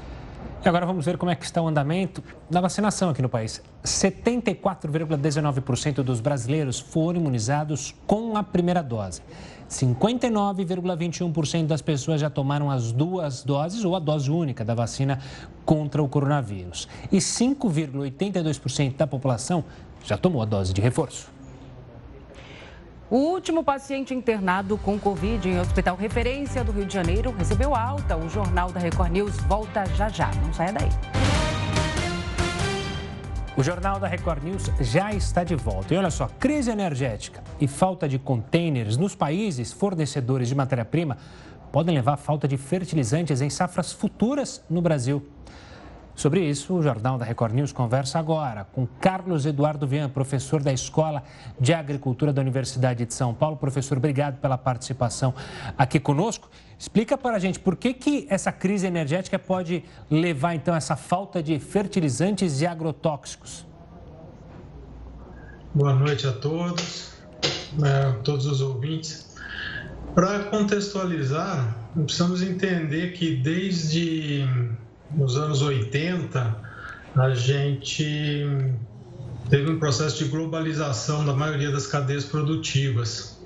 [0.63, 3.61] E agora vamos ver como é que está o andamento da vacinação aqui no país.
[3.83, 9.21] 74,19% dos brasileiros foram imunizados com a primeira dose.
[9.69, 15.19] 59,21% das pessoas já tomaram as duas doses ou a dose única da vacina
[15.65, 16.87] contra o coronavírus.
[17.11, 19.65] E 5,82% da população
[20.05, 21.32] já tomou a dose de reforço.
[23.09, 28.17] O último paciente internado com Covid em hospital referência do Rio de Janeiro recebeu alta.
[28.17, 30.31] O Jornal da Record News volta já já.
[30.41, 30.89] Não saia daí.
[33.55, 35.93] O Jornal da Record News já está de volta.
[35.93, 41.17] E olha só, crise energética e falta de containers nos países fornecedores de matéria-prima
[41.71, 45.23] podem levar à falta de fertilizantes em safras futuras no Brasil.
[46.15, 50.71] Sobre isso, o Jornal da Record News conversa agora com Carlos Eduardo Vian, professor da
[50.71, 51.23] Escola
[51.59, 53.57] de Agricultura da Universidade de São Paulo.
[53.57, 55.33] Professor, obrigado pela participação
[55.75, 56.49] aqui conosco.
[56.77, 60.95] Explica para a gente por que, que essa crise energética pode levar, então, a essa
[60.95, 63.65] falta de fertilizantes e agrotóxicos.
[65.73, 67.13] Boa noite a todos,
[67.77, 69.35] a né, todos os ouvintes.
[70.13, 74.47] Para contextualizar, precisamos entender que desde
[75.15, 76.55] nos anos 80,
[77.15, 78.47] a gente
[79.49, 83.39] teve um processo de globalização da maioria das cadeias produtivas,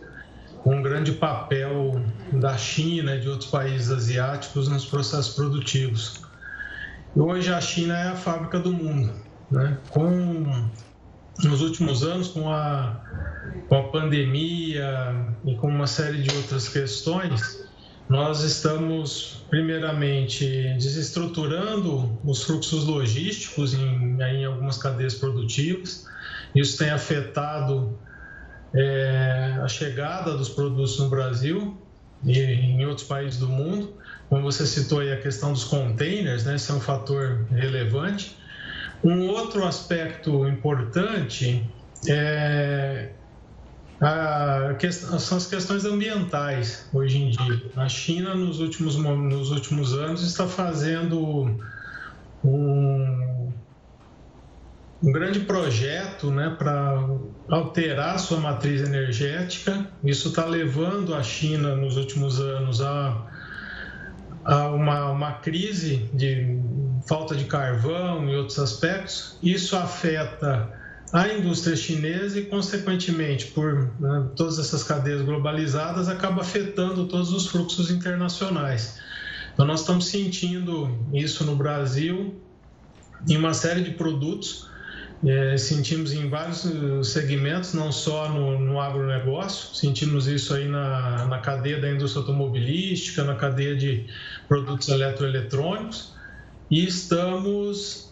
[0.64, 2.02] com um grande papel
[2.34, 6.22] da China e de outros países asiáticos nos processos produtivos.
[7.16, 9.14] E hoje a China é a fábrica do mundo.
[9.52, 9.78] Né?
[9.90, 10.70] Com,
[11.44, 13.02] nos últimos anos, com a,
[13.68, 17.67] com a pandemia e com uma série de outras questões,
[18.10, 26.08] nós estamos, primeiramente, desestruturando os fluxos logísticos em, em algumas cadeias produtivas.
[26.56, 28.00] Isso tem afetado
[28.74, 31.78] é, a chegada dos produtos no Brasil
[32.24, 33.94] e em outros países do mundo.
[34.30, 36.56] Como você citou aí a questão dos containers, né?
[36.56, 38.38] Esse é um fator relevante.
[39.04, 41.64] Um outro aspecto importante
[42.08, 43.10] é
[44.00, 47.72] a questão, são as questões ambientais hoje em dia.
[47.76, 51.58] A China, nos últimos, nos últimos anos, está fazendo
[52.44, 53.52] um,
[55.02, 57.04] um grande projeto né, para
[57.50, 59.88] alterar sua matriz energética.
[60.04, 63.26] Isso está levando a China, nos últimos anos, a,
[64.46, 66.60] a uma, uma crise de
[67.08, 69.40] falta de carvão e outros aspectos.
[69.42, 70.77] Isso afeta
[71.12, 77.48] a indústria chinesa e, consequentemente, por né, todas essas cadeias globalizadas, acaba afetando todos os
[77.48, 79.00] fluxos internacionais.
[79.54, 82.36] Então, nós estamos sentindo isso no Brasil
[83.28, 84.70] em uma série de produtos,
[85.26, 91.26] é, sentimos em vários uh, segmentos, não só no, no agronegócio, sentimos isso aí na,
[91.26, 94.06] na cadeia da indústria automobilística, na cadeia de
[94.48, 96.14] produtos eletroeletrônicos,
[96.70, 98.07] e estamos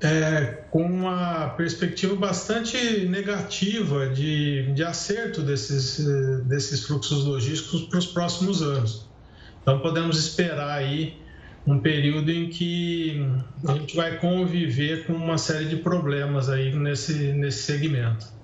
[0.00, 6.04] é, com uma perspectiva bastante negativa de, de acerto desses,
[6.44, 9.08] desses fluxos logísticos para os próximos anos.
[9.62, 11.16] Então, podemos esperar aí
[11.66, 13.20] um período em que
[13.66, 18.38] a gente vai conviver com uma série de problemas aí nesse, nesse segmento.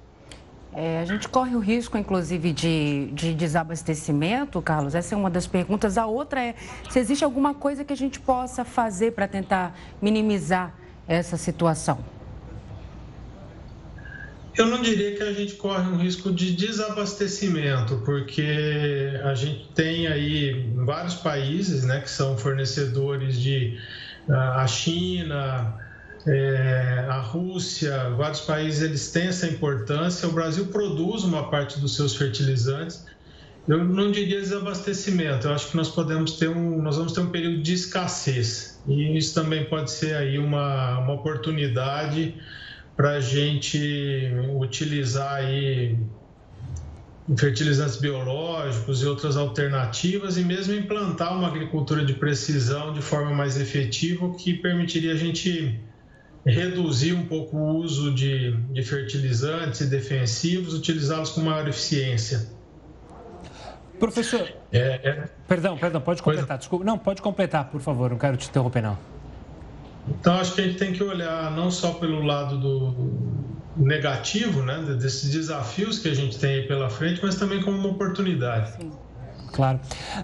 [0.76, 4.96] É, a gente corre o risco, inclusive, de, de desabastecimento, Carlos?
[4.96, 5.96] Essa é uma das perguntas.
[5.96, 6.56] A outra é
[6.90, 10.74] se existe alguma coisa que a gente possa fazer para tentar minimizar
[11.06, 11.98] essa situação?
[14.56, 20.06] Eu não diria que a gente corre um risco de desabastecimento, porque a gente tem
[20.06, 23.76] aí vários países né, que são fornecedores de
[24.28, 25.74] a China,
[26.26, 30.28] é, a Rússia, vários países eles têm essa importância.
[30.28, 33.04] O Brasil produz uma parte dos seus fertilizantes.
[33.66, 35.46] Eu não diria desabastecimento.
[35.46, 39.16] Eu acho que nós podemos ter um, nós vamos ter um período de escassez e
[39.16, 42.34] isso também pode ser aí uma, uma oportunidade
[42.94, 45.96] para a gente utilizar aí
[47.38, 53.58] fertilizantes biológicos e outras alternativas e mesmo implantar uma agricultura de precisão de forma mais
[53.58, 55.80] efetiva, o que permitiria a gente
[56.44, 62.53] reduzir um pouco o uso de, de fertilizantes e defensivos, utilizá-los com maior eficiência.
[63.98, 65.28] Professor, é, é...
[65.46, 66.84] perdão, perdão, pode completar, desculpa.
[66.84, 68.98] Não, pode completar, por favor, não quero te interromper, não.
[70.08, 73.44] Então, acho que a gente tem que olhar não só pelo lado do
[73.76, 77.88] negativo, né, desses desafios que a gente tem aí pela frente, mas também como uma
[77.88, 78.72] oportunidade.
[78.76, 78.92] Sim.
[79.52, 79.80] Claro.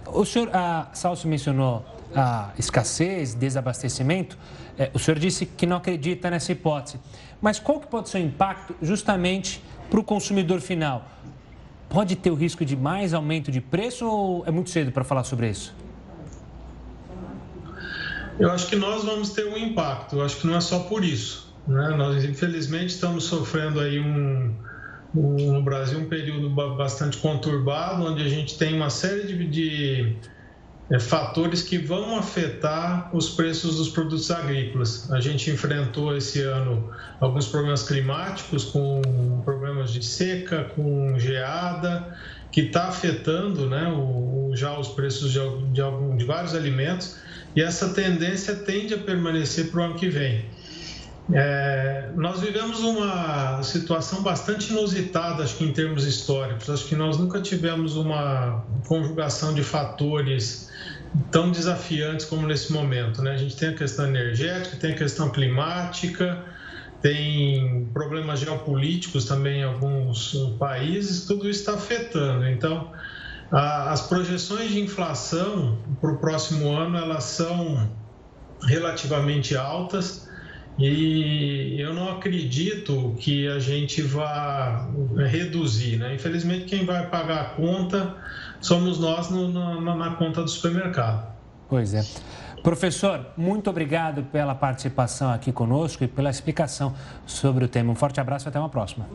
[0.06, 4.36] O senhor, a Salso mencionou a escassez, desabastecimento.
[4.76, 6.98] É, o senhor disse que não acredita nessa hipótese.
[7.40, 11.06] Mas qual que pode ser o impacto justamente para o consumidor final?
[11.90, 15.24] Pode ter o risco de mais aumento de preço ou é muito cedo para falar
[15.24, 15.74] sobre isso?
[18.38, 20.14] Eu acho que nós vamos ter um impacto.
[20.14, 21.52] Eu acho que não é só por isso.
[21.66, 21.88] Né?
[21.96, 24.54] Nós, infelizmente, estamos sofrendo aí um,
[25.14, 30.16] um, no Brasil um período bastante conturbado, onde a gente tem uma série de, de
[30.98, 35.10] fatores que vão afetar os preços dos produtos agrícolas.
[35.12, 42.16] A gente enfrentou esse ano alguns problemas climáticos, com problemas de seca, com geada,
[42.50, 45.38] que está afetando né, o, já os preços de,
[45.72, 47.16] de, algum, de vários alimentos,
[47.54, 50.44] e essa tendência tende a permanecer para o ano que vem.
[51.32, 56.68] É, nós vivemos uma situação bastante inusitada, acho que em termos históricos.
[56.68, 60.70] Acho que nós nunca tivemos uma conjugação de fatores
[61.30, 63.22] tão desafiantes como nesse momento.
[63.22, 63.32] Né?
[63.32, 66.44] A gente tem a questão energética, tem a questão climática,
[67.00, 72.46] tem problemas geopolíticos também em alguns países, tudo isso está afetando.
[72.48, 72.92] Então,
[73.50, 77.90] a, as projeções de inflação para o próximo ano elas são
[78.62, 80.28] relativamente altas
[80.80, 84.88] e eu não acredito que a gente vá
[85.28, 85.98] reduzir.
[85.98, 86.14] Né?
[86.14, 88.16] Infelizmente, quem vai pagar a conta
[88.60, 89.48] somos nós no,
[89.80, 91.30] na, na conta do supermercado.
[91.68, 92.02] Pois é.
[92.62, 96.94] Professor, muito obrigado pela participação aqui conosco e pela explicação
[97.26, 97.92] sobre o tema.
[97.92, 99.06] Um forte abraço e até uma próxima.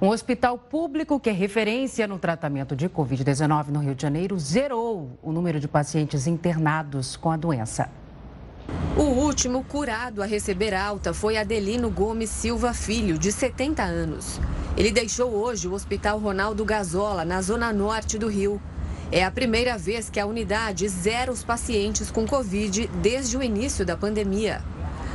[0.00, 5.16] Um hospital público que é referência no tratamento de Covid-19 no Rio de Janeiro zerou
[5.22, 7.88] o número de pacientes internados com a doença.
[8.96, 14.40] O último curado a receber alta foi Adelino Gomes Silva Filho, de 70 anos.
[14.76, 18.60] Ele deixou hoje o Hospital Ronaldo Gazola, na zona norte do Rio.
[19.10, 23.84] É a primeira vez que a unidade zera os pacientes com Covid desde o início
[23.84, 24.62] da pandemia.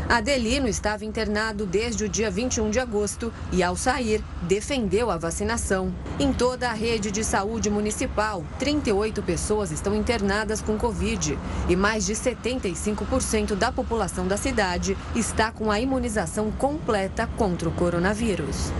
[0.09, 5.93] Adelino estava internado desde o dia 21 de agosto e, ao sair, defendeu a vacinação.
[6.17, 11.37] Em toda a rede de saúde municipal, 38 pessoas estão internadas com Covid
[11.67, 17.73] e mais de 75% da população da cidade está com a imunização completa contra o
[17.73, 18.71] coronavírus.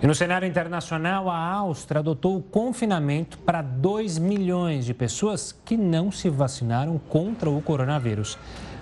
[0.00, 5.76] E no cenário internacional, a Áustria adotou o confinamento para 2 milhões de pessoas que
[5.76, 8.38] não se vacinaram contra o coronavírus.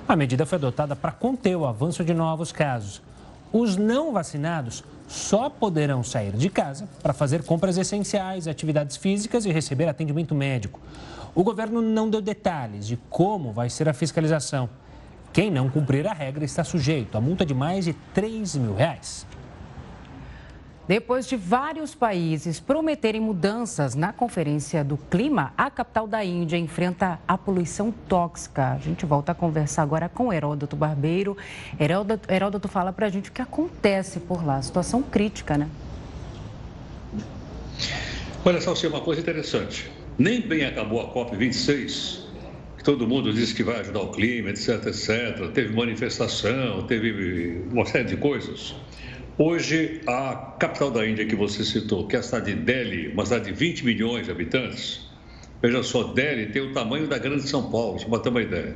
[0.09, 3.03] A medida foi adotada para conter o avanço de novos casos.
[3.53, 9.51] Os não vacinados só poderão sair de casa para fazer compras essenciais, atividades físicas e
[9.51, 10.79] receber atendimento médico.
[11.35, 14.69] O governo não deu detalhes de como vai ser a fiscalização.
[15.33, 19.27] Quem não cumprir a regra está sujeito a multa de mais de 3 mil reais.
[20.89, 27.19] Depois de vários países prometerem mudanças na Conferência do Clima, a capital da Índia enfrenta
[27.27, 28.71] a poluição tóxica.
[28.71, 31.37] A gente volta a conversar agora com Heródoto Barbeiro.
[31.81, 34.63] Heródoto, Heródoto fala para a gente o que acontece por lá.
[34.63, 35.69] Situação crítica, né?
[38.45, 39.91] Olha só, uma coisa interessante.
[40.17, 42.21] Nem bem acabou a COP26,
[42.79, 45.51] que todo mundo disse que vai ajudar o clima, etc, etc.
[45.53, 48.77] Teve manifestação, teve uma série de coisas.
[49.39, 53.23] Hoje, a capital da Índia que você citou, que é a cidade de Delhi, uma
[53.23, 55.11] cidade de 20 milhões de habitantes,
[55.61, 58.75] veja só, Delhi tem o tamanho da Grande São Paulo, para ter uma ideia.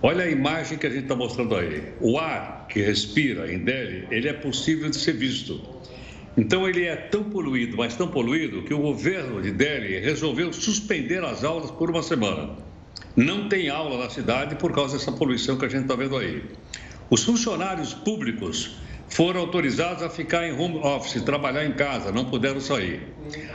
[0.00, 1.82] Olha a imagem que a gente está mostrando aí.
[2.00, 5.60] O ar que respira em Delhi, ele é possível de ser visto.
[6.36, 11.24] Então, ele é tão poluído, mas tão poluído, que o governo de Delhi resolveu suspender
[11.24, 12.50] as aulas por uma semana.
[13.16, 16.40] Não tem aula na cidade por causa dessa poluição que a gente está vendo aí.
[17.10, 18.76] Os funcionários públicos
[19.12, 23.02] foram autorizados a ficar em home office, trabalhar em casa, não puderam sair.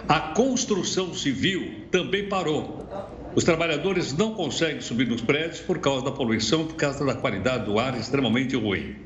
[0.08, 2.88] A construção civil também parou.
[3.34, 7.66] Os trabalhadores não conseguem subir nos prédios por causa da poluição, por causa da qualidade
[7.66, 8.98] do ar extremamente ruim.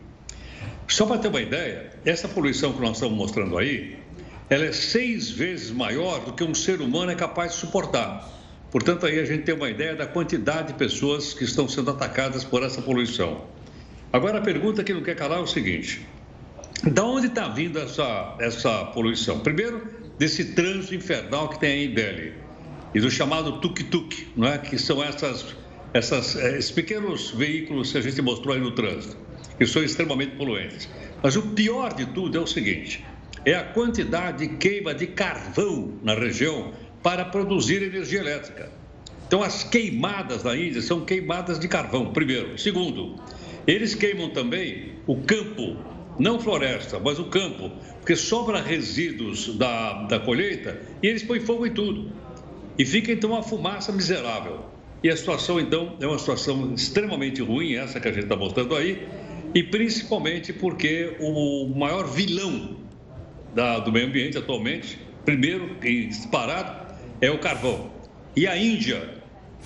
[0.89, 3.97] Só para ter uma ideia, essa poluição que nós estamos mostrando aí,
[4.49, 8.29] ela é seis vezes maior do que um ser humano é capaz de suportar.
[8.69, 12.43] Portanto, aí a gente tem uma ideia da quantidade de pessoas que estão sendo atacadas
[12.43, 13.45] por essa poluição.
[14.11, 16.05] Agora, a pergunta que não quer calar é o seguinte:
[16.83, 19.39] da onde está vindo essa, essa poluição?
[19.39, 22.33] Primeiro, desse trânsito infernal que tem aí em Delhi
[22.93, 24.57] e do chamado tuk-tuk, é?
[24.57, 25.55] que são essas,
[25.93, 29.15] essas, eh, esses pequenos veículos que a gente mostrou aí no trânsito,
[29.57, 30.89] que são extremamente poluentes.
[31.21, 33.05] Mas o pior de tudo é o seguinte:
[33.45, 38.71] é a quantidade de queima de carvão na região para produzir energia elétrica.
[39.27, 42.57] Então, as queimadas na Índia são queimadas de carvão, primeiro.
[42.57, 43.15] Segundo,
[43.65, 45.77] eles queimam também o campo,
[46.21, 51.65] não floresta, mas o campo, porque sobra resíduos da, da colheita e eles põem fogo
[51.65, 52.11] em tudo.
[52.77, 54.65] E fica então uma fumaça miserável.
[55.03, 58.75] E a situação, então, é uma situação extremamente ruim, essa que a gente está mostrando
[58.75, 59.07] aí,
[59.55, 62.77] e principalmente porque o maior vilão
[63.55, 67.89] da, do meio ambiente atualmente, primeiro e disparado, é o carvão.
[68.35, 69.09] E a Índia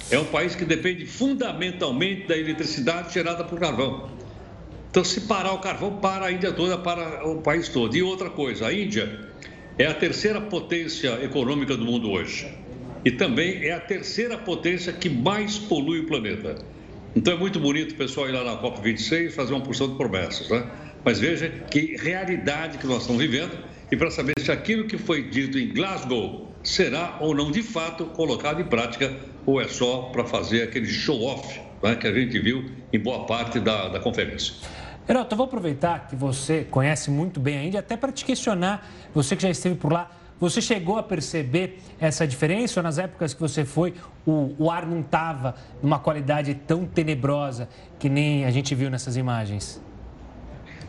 [0.10, 4.10] é um país que depende fundamentalmente da eletricidade gerada por carvão.
[4.95, 7.93] Então, se parar o carvão, para a Índia toda, para o país todo.
[7.97, 9.27] E outra coisa, a Índia
[9.77, 12.47] é a terceira potência econômica do mundo hoje.
[13.03, 16.55] E também é a terceira potência que mais polui o planeta.
[17.13, 20.47] Então é muito bonito o pessoal ir lá na COP26 fazer uma porção de promessas,
[20.47, 20.65] né?
[21.03, 23.51] Mas veja que realidade que nós estamos vivendo
[23.91, 28.05] e para saber se aquilo que foi dito em Glasgow será ou não de fato
[28.05, 29.13] colocado em prática
[29.45, 33.59] ou é só para fazer aquele show-off né, que a gente viu em boa parte
[33.59, 34.53] da, da conferência.
[35.08, 38.89] Heroto, eu vou aproveitar que você conhece muito bem a Índia, até para te questionar,
[39.14, 43.34] você que já esteve por lá, você chegou a perceber essa diferença ou nas épocas
[43.34, 43.93] que você foi,
[44.26, 49.16] o, o ar não estava numa qualidade tão tenebrosa que nem a gente viu nessas
[49.16, 49.80] imagens?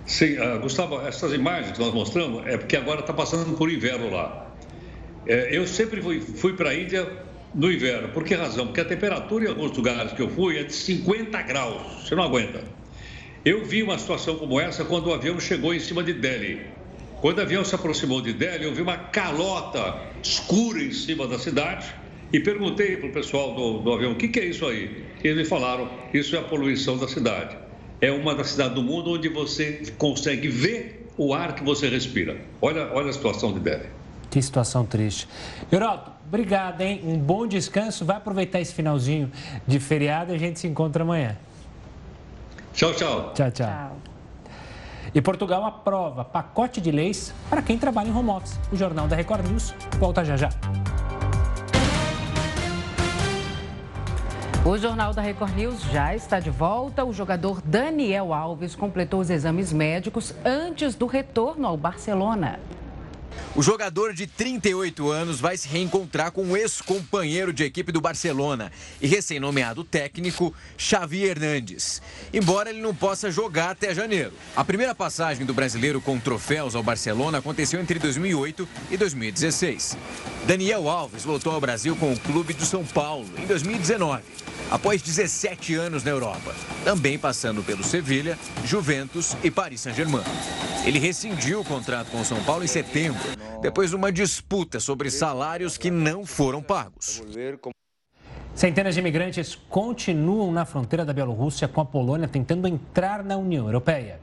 [0.07, 4.11] Sim, uh, Gustavo, essas imagens que nós mostramos é porque agora está passando por inverno
[4.11, 4.47] lá.
[5.27, 7.07] É, eu sempre fui, fui para a Índia
[7.55, 8.09] no inverno.
[8.09, 8.67] Por que razão?
[8.67, 12.07] Porque a temperatura em alguns lugares que eu fui é de 50 graus.
[12.07, 12.63] Você não aguenta.
[13.47, 16.67] Eu vi uma situação como essa quando o avião chegou em cima de Delhi.
[17.21, 21.39] Quando o avião se aproximou de Delhi, eu vi uma calota escura em cima da
[21.39, 21.87] cidade
[22.33, 25.05] e perguntei para o pessoal do, do avião: o que, que é isso aí?
[25.23, 27.57] E eles me falaram: isso é a poluição da cidade
[28.01, 32.37] é uma das cidades do mundo onde você consegue ver o ar que você respira.
[32.61, 33.87] Olha, olha a situação de Delhi.
[34.31, 35.27] Que situação triste.
[35.73, 37.01] Heroto, obrigado, hein?
[37.05, 38.05] Um bom descanso.
[38.05, 39.31] Vai aproveitar esse finalzinho
[39.67, 41.37] de feriado e a gente se encontra amanhã.
[42.77, 43.33] Tchau, tchau.
[43.33, 43.67] Tchau, tchau.
[43.67, 43.97] tchau.
[45.15, 48.61] E Portugal aprova pacote de leis para quem trabalha em home office.
[48.71, 50.51] O Jornal da Record News volta já já.
[54.63, 57.03] O Jornal da Record News já está de volta.
[57.03, 62.61] O jogador Daniel Alves completou os exames médicos antes do retorno ao Barcelona.
[63.57, 68.71] O jogador de 38 anos vai se reencontrar com o ex-companheiro de equipe do Barcelona
[69.01, 72.03] e recém-nomeado técnico Xavi Hernandes.
[72.35, 74.35] Embora ele não possa jogar até janeiro.
[74.55, 79.97] A primeira passagem do brasileiro com troféus ao Barcelona aconteceu entre 2008 e 2016.
[80.47, 84.23] Daniel Alves voltou ao Brasil com o clube do São Paulo em 2019,
[84.71, 86.55] após 17 anos na Europa,
[86.85, 90.25] também passando pelo Sevilha, Juventus e Paris Saint-Germain.
[90.85, 95.11] Ele rescindiu o contrato com o São Paulo em setembro depois de uma disputa sobre
[95.11, 97.23] salários que não foram pagos.
[98.55, 103.67] Centenas de imigrantes continuam na fronteira da Bielorrússia com a Polônia tentando entrar na União
[103.67, 104.19] Europeia.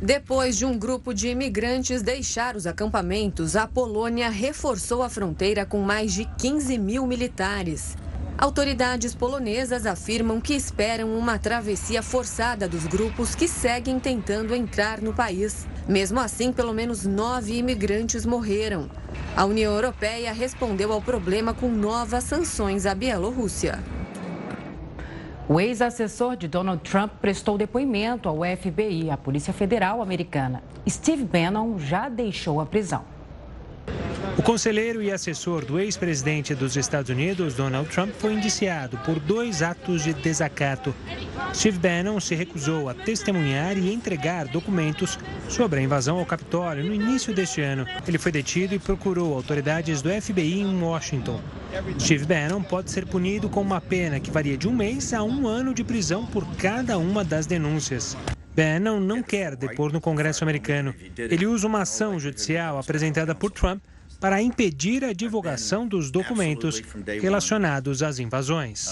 [0.00, 5.80] Depois de um grupo de imigrantes deixar os acampamentos, a Polônia reforçou a fronteira com
[5.80, 7.96] mais de 15 mil militares.
[8.38, 15.12] Autoridades polonesas afirmam que esperam uma travessia forçada dos grupos que seguem tentando entrar no
[15.12, 15.66] país.
[15.88, 18.88] Mesmo assim, pelo menos nove imigrantes morreram.
[19.36, 23.82] A União Europeia respondeu ao problema com novas sanções à Bielorrússia.
[25.48, 30.62] O ex-assessor de Donald Trump prestou depoimento ao FBI, a Polícia Federal Americana.
[30.88, 33.17] Steve Bannon já deixou a prisão.
[34.48, 40.02] Conselheiro e assessor do ex-presidente dos Estados Unidos, Donald Trump, foi indiciado por dois atos
[40.02, 40.94] de desacato.
[41.54, 45.18] Steve Bannon se recusou a testemunhar e entregar documentos
[45.50, 47.86] sobre a invasão ao Capitólio no início deste ano.
[48.06, 51.38] Ele foi detido e procurou autoridades do FBI em Washington.
[52.00, 55.46] Steve Bannon pode ser punido com uma pena que varia de um mês a um
[55.46, 58.16] ano de prisão por cada uma das denúncias.
[58.56, 60.94] Bannon não quer depor no Congresso americano.
[61.18, 63.82] Ele usa uma ação judicial apresentada por Trump
[64.20, 66.82] para impedir a divulgação dos documentos
[67.20, 68.86] relacionados às invasões.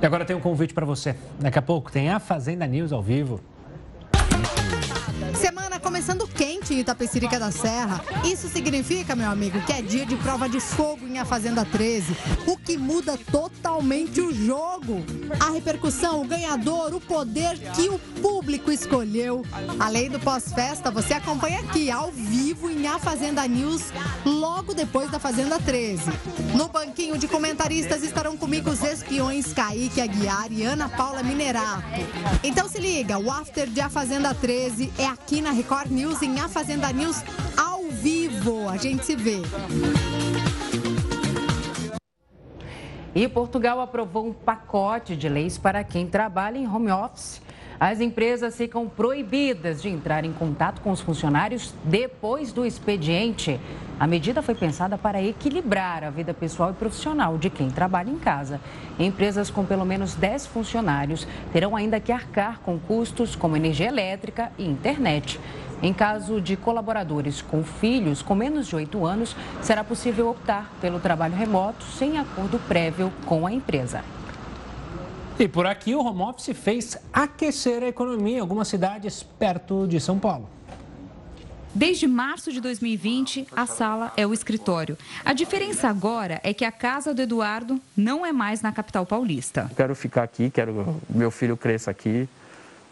[0.00, 1.16] E agora tem um convite para você.
[1.40, 3.40] Daqui a pouco tem a Fazenda News ao vivo.
[5.80, 8.02] Semana começando quente em Itapecirica da Serra.
[8.24, 12.16] Isso significa, meu amigo, que é dia de prova de fogo em A Fazenda 13,
[12.46, 15.02] o que muda totalmente o jogo.
[15.38, 19.44] A repercussão, o ganhador, o poder que o público escolheu.
[19.78, 23.92] Além do pós-festa, você acompanha aqui, ao vivo, em A Fazenda News,
[24.24, 26.02] logo depois da Fazenda 13.
[26.54, 31.82] No banquinho de comentaristas estarão comigo os espiões Kaique Aguiar e Ana Paula Minerato.
[32.42, 36.40] Então se liga, o after de A Fazenda 13 é aqui na Record News, em
[36.40, 37.22] A Fazenda News,
[37.56, 38.68] ao vivo.
[38.68, 39.40] A gente se vê.
[43.14, 47.40] E Portugal aprovou um pacote de leis para quem trabalha em home office.
[47.80, 53.58] As empresas ficam proibidas de entrar em contato com os funcionários depois do expediente.
[53.98, 58.18] A medida foi pensada para equilibrar a vida pessoal e profissional de quem trabalha em
[58.18, 58.60] casa.
[58.98, 64.52] Empresas com pelo menos 10 funcionários terão ainda que arcar com custos como energia elétrica
[64.58, 65.40] e internet.
[65.82, 71.00] Em caso de colaboradores com filhos com menos de 8 anos, será possível optar pelo
[71.00, 74.04] trabalho remoto sem acordo prévio com a empresa.
[75.40, 79.98] E por aqui o home office fez aquecer a economia em algumas cidades perto de
[79.98, 80.46] São Paulo.
[81.74, 84.98] Desde março de 2020, a sala é o escritório.
[85.24, 89.70] A diferença agora é que a casa do Eduardo não é mais na capital paulista.
[89.74, 90.74] Quero ficar aqui, quero
[91.08, 92.28] que meu filho cresça aqui.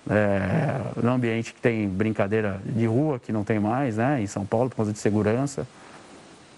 [0.08, 4.46] É, num ambiente que tem brincadeira de rua, que não tem mais, né, em São
[4.46, 5.68] Paulo, por causa de segurança.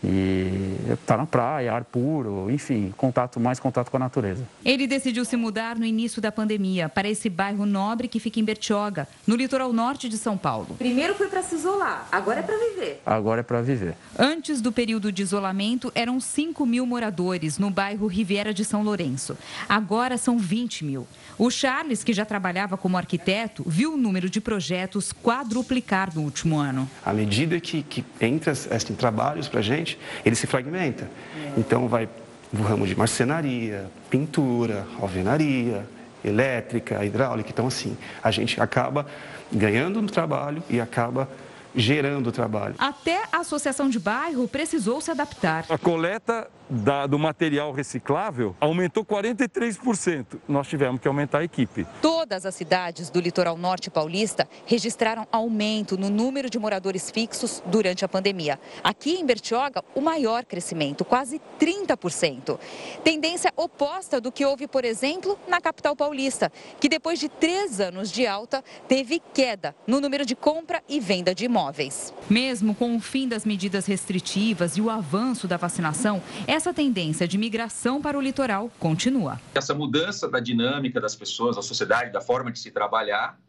[0.03, 4.43] E estar tá na praia, ar puro, enfim, contato mais contato com a natureza.
[4.65, 8.45] Ele decidiu se mudar no início da pandemia para esse bairro nobre que fica em
[8.45, 10.75] Bertioga, no litoral norte de São Paulo.
[10.79, 13.03] Primeiro foi para se isolar, agora é para viver.
[13.05, 13.95] Agora é para viver.
[14.19, 19.37] Antes do período de isolamento, eram 5 mil moradores no bairro Riviera de São Lourenço.
[19.69, 21.07] Agora são 20 mil.
[21.41, 26.59] O Charles, que já trabalhava como arquiteto, viu o número de projetos quadruplicar no último
[26.59, 26.87] ano.
[27.03, 31.11] À medida que, que entra assim, trabalhos para a gente, ele se fragmenta.
[31.57, 32.07] Então, vai
[32.53, 35.89] o ramo de marcenaria, pintura, alvenaria,
[36.23, 37.49] elétrica, hidráulica.
[37.49, 39.07] Então, assim, a gente acaba
[39.51, 41.27] ganhando no trabalho e acaba
[41.75, 42.75] gerando trabalho.
[42.79, 45.65] Até a associação de bairro precisou se adaptar.
[45.71, 50.41] A coleta da, do material reciclável aumentou 43%.
[50.49, 51.87] Nós tivemos que aumentar a equipe.
[52.01, 58.05] Todas as cidades do litoral norte paulista registraram aumento no número de moradores fixos durante
[58.05, 58.59] a pandemia.
[58.85, 62.59] Aqui em Bertioga, o maior crescimento, quase 30%.
[63.03, 68.13] Tendência oposta do que houve, por exemplo, na capital paulista, que depois de três anos
[68.13, 72.15] de alta, teve queda no número de compra e venda de imóveis.
[72.29, 76.23] Mesmo com o fim das medidas restritivas e o avanço da vacinação,
[76.61, 79.41] essa tendência de migração para o litoral continua.
[79.55, 83.41] Essa mudança da dinâmica das pessoas, da sociedade, da forma de se trabalhar,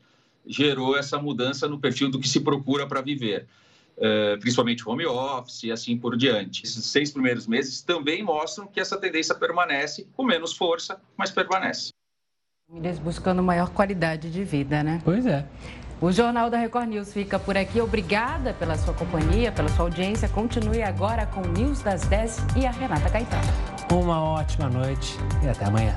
[0.48, 3.48] gerou essa mudança no perfil do que se procura para viver.
[3.98, 6.64] Uh, principalmente home office e assim por diante.
[6.64, 11.90] Esses seis primeiros meses também mostram que essa tendência permanece, com menos força, mas permanece.
[12.68, 15.02] Famílias buscando maior qualidade de vida, né?
[15.04, 15.46] Pois é.
[16.02, 17.80] O Jornal da Record News fica por aqui.
[17.80, 20.28] Obrigada pela sua companhia, pela sua audiência.
[20.28, 23.48] Continue agora com o News das 10 e a Renata Caetano.
[23.92, 25.96] Uma ótima noite e até amanhã.